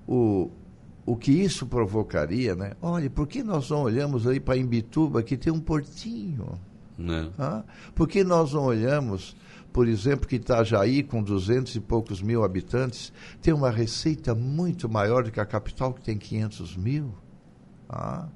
o, 0.06 0.50
o 1.06 1.16
que 1.16 1.32
isso 1.32 1.66
provocaria, 1.66 2.54
né? 2.54 2.72
Olha, 2.82 3.08
por 3.08 3.26
que 3.26 3.42
nós 3.42 3.70
não 3.70 3.82
olhamos 3.82 4.26
aí 4.26 4.38
para 4.38 4.56
Imbituba, 4.56 5.22
que 5.22 5.36
tem 5.36 5.50
um 5.52 5.60
portinho? 5.60 6.60
Né? 6.98 7.30
Ah, 7.38 7.62
Por 7.94 8.08
que 8.08 8.24
nós 8.24 8.52
não 8.52 8.64
olhamos, 8.64 9.36
por 9.72 9.86
exemplo, 9.86 10.26
que 10.26 10.36
Itajaí, 10.36 11.02
com 11.02 11.22
duzentos 11.22 11.74
e 11.74 11.80
poucos 11.80 12.22
mil 12.22 12.42
habitantes, 12.42 13.12
tem 13.40 13.52
uma 13.54 13.70
receita 13.70 14.34
muito 14.34 14.88
maior 14.88 15.24
do 15.24 15.30
que 15.30 15.40
a 15.40 15.46
capital, 15.46 15.92
que 15.92 16.02
tem 16.02 16.18
500 16.18 16.76
mil? 16.76 17.14
Ah. 17.88 18.28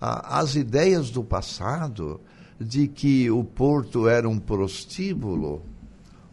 Ah, 0.00 0.38
As 0.38 0.54
ideias 0.54 1.10
do 1.10 1.24
passado 1.24 2.20
de 2.60 2.88
que 2.88 3.30
o 3.30 3.44
porto 3.44 4.08
era 4.08 4.28
um 4.28 4.38
prostíbulo, 4.38 5.62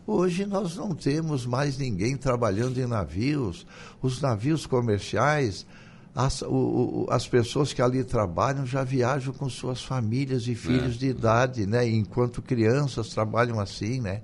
hoje 0.06 0.46
nós 0.46 0.76
não 0.76 0.94
temos 0.94 1.46
mais 1.46 1.78
ninguém 1.78 2.18
trabalhando 2.18 2.80
em 2.80 2.88
navios. 2.88 3.66
Os 4.02 4.22
navios 4.22 4.66
comerciais, 4.66 5.66
as, 6.16 6.42
o- 6.44 7.06
as 7.10 7.28
pessoas 7.28 7.74
que 7.74 7.82
ali 7.82 8.04
trabalham 8.04 8.66
já 8.66 8.84
viajam 8.84 9.34
com 9.34 9.50
suas 9.50 9.84
famílias 9.84 10.48
e 10.48 10.56
filhos 10.56 10.98
de 10.98 11.08
idade, 11.08 11.66
né? 11.68 11.86
Enquanto 11.88 12.42
crianças 12.42 13.10
trabalham 13.10 13.60
assim, 13.60 14.00
né? 14.00 14.22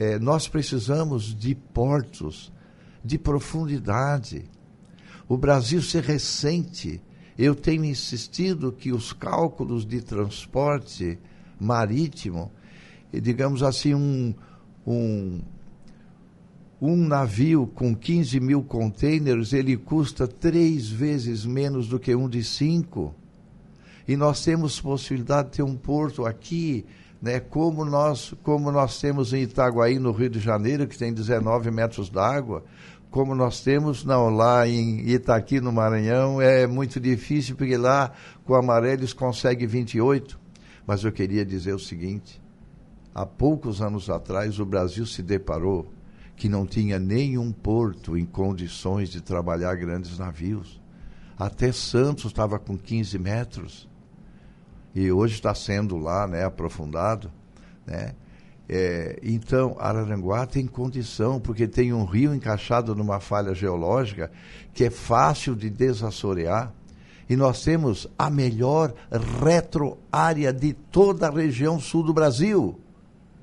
É, 0.00 0.18
nós 0.18 0.48
precisamos 0.48 1.34
de 1.38 1.54
portos 1.54 2.50
de 3.04 3.18
profundidade. 3.18 4.44
O 5.28 5.36
Brasil 5.36 5.82
se 5.82 6.00
ressente. 6.00 7.02
Eu 7.36 7.54
tenho 7.54 7.84
insistido 7.84 8.72
que 8.72 8.90
os 8.92 9.12
cálculos 9.12 9.84
de 9.84 10.00
transporte 10.00 11.18
marítimo, 11.60 12.50
digamos 13.12 13.62
assim, 13.62 13.94
um, 13.94 14.34
um, 14.86 15.40
um 16.84 16.96
navio 16.96 17.68
com 17.76 17.94
15 17.94 18.40
mil 18.40 18.60
containers, 18.60 19.52
ele 19.52 19.76
custa 19.76 20.26
três 20.26 20.88
vezes 20.88 21.46
menos 21.46 21.86
do 21.86 21.96
que 21.96 22.12
um 22.12 22.28
de 22.28 22.42
cinco. 22.42 23.14
E 24.06 24.16
nós 24.16 24.44
temos 24.44 24.80
possibilidade 24.80 25.50
de 25.50 25.56
ter 25.58 25.62
um 25.62 25.76
porto 25.76 26.26
aqui, 26.26 26.84
né, 27.22 27.38
como, 27.38 27.84
nós, 27.84 28.34
como 28.42 28.72
nós 28.72 29.00
temos 29.00 29.32
em 29.32 29.42
Itaguaí, 29.42 30.00
no 30.00 30.10
Rio 30.10 30.28
de 30.28 30.40
Janeiro, 30.40 30.88
que 30.88 30.98
tem 30.98 31.12
19 31.12 31.70
metros 31.70 32.10
d'água, 32.10 32.64
como 33.12 33.32
nós 33.32 33.60
temos, 33.60 34.04
não, 34.04 34.28
lá 34.28 34.66
em 34.66 35.08
Itaqui, 35.08 35.60
no 35.60 35.70
Maranhão, 35.70 36.40
é 36.40 36.66
muito 36.66 36.98
difícil, 36.98 37.54
porque 37.54 37.76
lá 37.76 38.10
com 38.44 38.56
a 38.56 38.62
maré 38.62 38.94
eles 38.94 39.12
conseguem 39.12 39.68
28. 39.68 40.36
Mas 40.84 41.04
eu 41.04 41.12
queria 41.12 41.46
dizer 41.46 41.74
o 41.74 41.78
seguinte: 41.78 42.42
há 43.14 43.24
poucos 43.24 43.80
anos 43.80 44.10
atrás 44.10 44.58
o 44.58 44.66
Brasil 44.66 45.06
se 45.06 45.22
deparou 45.22 45.86
que 46.42 46.48
não 46.48 46.66
tinha 46.66 46.98
nenhum 46.98 47.52
porto 47.52 48.18
em 48.18 48.26
condições 48.26 49.10
de 49.10 49.20
trabalhar 49.20 49.76
grandes 49.76 50.18
navios. 50.18 50.82
Até 51.38 51.70
Santos 51.70 52.24
estava 52.24 52.58
com 52.58 52.76
15 52.76 53.16
metros. 53.16 53.88
E 54.92 55.12
hoje 55.12 55.34
está 55.34 55.54
sendo 55.54 55.96
lá 55.96 56.26
né, 56.26 56.44
aprofundado. 56.44 57.30
Né? 57.86 58.16
É, 58.68 59.20
então, 59.22 59.76
Araranguá 59.78 60.44
tem 60.44 60.66
condição, 60.66 61.38
porque 61.38 61.68
tem 61.68 61.92
um 61.92 62.04
rio 62.04 62.34
encaixado 62.34 62.92
numa 62.92 63.20
falha 63.20 63.54
geológica 63.54 64.28
que 64.74 64.82
é 64.82 64.90
fácil 64.90 65.54
de 65.54 65.70
desassorear. 65.70 66.72
E 67.30 67.36
nós 67.36 67.62
temos 67.62 68.08
a 68.18 68.28
melhor 68.28 68.92
retroárea 69.40 70.52
de 70.52 70.72
toda 70.72 71.28
a 71.28 71.30
região 71.30 71.78
sul 71.78 72.02
do 72.02 72.12
Brasil. 72.12 72.80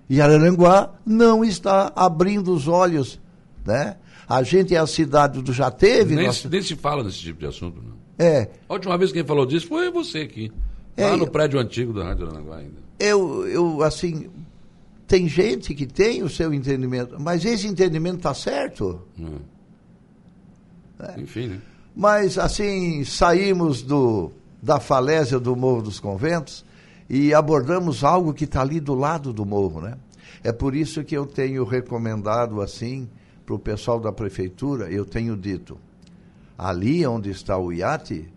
E 0.09 0.19
Araranguá 0.21 0.91
não 1.05 1.43
está 1.45 1.91
abrindo 1.95 2.51
os 2.53 2.67
olhos. 2.67 3.19
Né? 3.65 3.95
A 4.27 4.41
gente 4.43 4.73
é 4.73 4.79
a 4.79 4.87
cidade 4.87 5.41
do 5.41 5.53
já 5.53 5.69
teve. 5.69 6.15
Nem, 6.15 6.31
se- 6.33 6.47
nem 6.49 6.61
se 6.61 6.75
fala 6.75 7.03
desse 7.03 7.19
tipo 7.19 7.39
de 7.39 7.45
assunto, 7.45 7.81
não. 7.81 7.93
É, 8.17 8.49
A 8.67 8.73
última 8.73 8.97
vez 8.97 9.11
que 9.11 9.19
quem 9.19 9.25
falou 9.27 9.45
disso 9.45 9.67
foi 9.67 9.89
você 9.91 10.19
aqui. 10.19 10.51
É, 10.97 11.07
Lá 11.11 11.15
no 11.17 11.29
prédio 11.29 11.59
antigo 11.59 11.93
da 11.93 12.03
Rádio 12.05 12.27
Aranguá 12.27 12.57
ainda. 12.57 12.73
eu, 12.99 13.47
eu, 13.47 13.81
assim, 13.83 14.29
tem 15.07 15.27
gente 15.29 15.73
que 15.73 15.85
tem 15.85 16.21
o 16.23 16.29
seu 16.29 16.53
entendimento, 16.53 17.15
mas 17.19 17.45
esse 17.45 17.65
entendimento 17.67 18.17
está 18.17 18.33
certo. 18.33 19.01
Hum. 19.17 19.37
É. 20.99 21.21
Enfim, 21.21 21.47
né? 21.47 21.61
Mas, 21.95 22.37
assim, 22.37 23.03
saímos 23.05 23.81
do, 23.81 24.31
da 24.61 24.79
falésia 24.79 25.39
do 25.39 25.55
Morro 25.55 25.81
dos 25.83 25.99
Conventos 25.99 26.65
e 27.09 27.33
abordamos 27.33 28.03
algo 28.03 28.33
que 28.33 28.43
está 28.43 28.61
ali 28.61 28.79
do 28.79 28.93
lado 28.93 29.33
do 29.33 29.45
morro, 29.45 29.81
né? 29.81 29.97
É 30.43 30.51
por 30.51 30.75
isso 30.75 31.03
que 31.03 31.15
eu 31.15 31.25
tenho 31.25 31.63
recomendado, 31.63 32.61
assim, 32.61 33.09
para 33.45 33.55
o 33.55 33.59
pessoal 33.59 33.99
da 33.99 34.11
prefeitura, 34.11 34.91
eu 34.91 35.03
tenho 35.03 35.35
dito, 35.35 35.77
ali 36.57 37.05
onde 37.05 37.31
está 37.31 37.57
o 37.57 37.73
iate, 37.73 38.31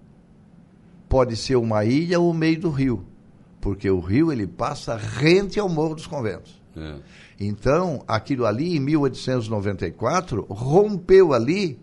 pode 1.09 1.37
ser 1.37 1.57
uma 1.57 1.85
ilha 1.85 2.19
ou 2.19 2.31
o 2.31 2.35
meio 2.35 2.59
do 2.59 2.71
rio, 2.71 3.05
porque 3.61 3.91
o 3.91 4.01
rio 4.01 4.33
ele 4.33 4.47
passa 4.47 4.97
rente 4.97 5.61
ao 5.61 5.69
Morro 5.69 5.97
dos 5.97 6.07
Conventos. 6.07 6.61
É. 6.75 6.95
Então, 7.39 8.03
aquilo 8.09 8.47
ali, 8.47 8.77
em 8.77 8.81
1894, 8.81 10.47
rompeu 10.49 11.35
ali 11.35 11.79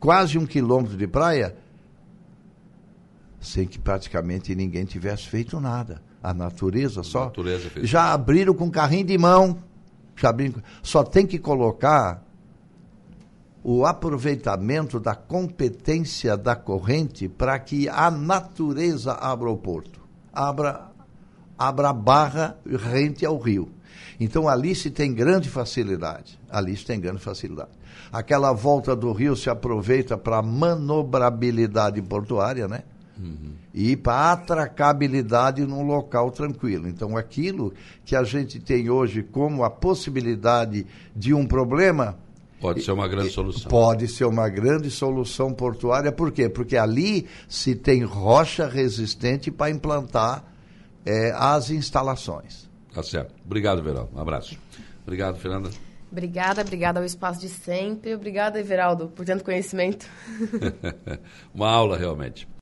quase 0.00 0.38
um 0.38 0.46
quilômetro 0.46 0.96
de 0.96 1.06
praia, 1.06 1.56
sem 3.44 3.66
que 3.66 3.78
praticamente 3.78 4.54
ninguém 4.54 4.84
tivesse 4.84 5.28
feito 5.28 5.60
nada. 5.60 6.00
A 6.22 6.32
natureza 6.32 7.02
só. 7.02 7.26
natureza 7.26 7.68
fez 7.68 7.88
Já 7.88 8.12
abriram 8.12 8.54
com 8.54 8.70
carrinho 8.70 9.04
de 9.04 9.18
mão. 9.18 9.58
Já 10.16 10.30
abriram, 10.30 10.62
só 10.82 11.04
tem 11.04 11.26
que 11.26 11.38
colocar 11.38 12.24
o 13.62 13.84
aproveitamento 13.84 14.98
da 14.98 15.14
competência 15.14 16.36
da 16.36 16.56
corrente 16.56 17.28
para 17.28 17.58
que 17.58 17.88
a 17.88 18.10
natureza 18.10 19.12
abra 19.12 19.50
o 19.50 19.56
porto. 19.56 20.00
Abra, 20.32 20.90
abra 21.58 21.90
a 21.90 21.92
barra 21.92 22.58
rente 22.66 23.24
ao 23.24 23.38
rio. 23.38 23.70
Então 24.18 24.48
ali 24.48 24.74
se 24.74 24.90
tem 24.90 25.12
grande 25.12 25.50
facilidade. 25.50 26.38
Ali 26.48 26.76
se 26.76 26.84
tem 26.84 27.00
grande 27.00 27.20
facilidade. 27.20 27.70
Aquela 28.12 28.52
volta 28.52 28.94
do 28.94 29.12
rio 29.12 29.36
se 29.36 29.50
aproveita 29.50 30.16
para 30.16 30.40
manobrabilidade 30.40 32.00
portuária, 32.00 32.68
né? 32.68 32.84
Uhum. 33.18 33.52
E 33.72 33.96
para 33.96 34.32
atracabilidade 34.32 35.64
num 35.64 35.82
local 35.82 36.30
tranquilo. 36.30 36.88
Então, 36.88 37.16
aquilo 37.16 37.72
que 38.04 38.16
a 38.16 38.24
gente 38.24 38.58
tem 38.58 38.90
hoje 38.90 39.22
como 39.22 39.64
a 39.64 39.70
possibilidade 39.70 40.86
de 41.14 41.32
um 41.32 41.46
problema. 41.46 42.18
Pode 42.60 42.82
ser 42.82 42.92
uma 42.92 43.06
grande 43.06 43.30
solução. 43.30 43.70
Pode 43.70 44.08
ser 44.08 44.24
uma 44.24 44.48
grande 44.48 44.90
solução 44.90 45.52
portuária. 45.52 46.10
Por 46.10 46.32
quê? 46.32 46.48
Porque 46.48 46.76
ali 46.76 47.26
se 47.48 47.74
tem 47.74 48.02
rocha 48.02 48.66
resistente 48.66 49.50
para 49.50 49.70
implantar 49.70 50.44
é, 51.04 51.32
as 51.36 51.70
instalações. 51.70 52.68
Tá 52.92 53.02
certo. 53.02 53.34
Obrigado, 53.44 53.82
Verão. 53.82 54.08
Um 54.14 54.20
abraço. 54.20 54.56
Obrigado, 55.02 55.38
Fernanda. 55.38 55.70
Obrigada, 56.10 56.62
obrigada 56.62 57.00
ao 57.00 57.04
espaço 57.04 57.40
de 57.40 57.48
sempre. 57.48 58.14
Obrigada, 58.14 58.60
Everaldo, 58.60 59.08
por 59.08 59.26
tanto 59.26 59.42
conhecimento. 59.42 60.06
Uma 61.52 61.68
aula, 61.68 61.98
realmente. 61.98 62.48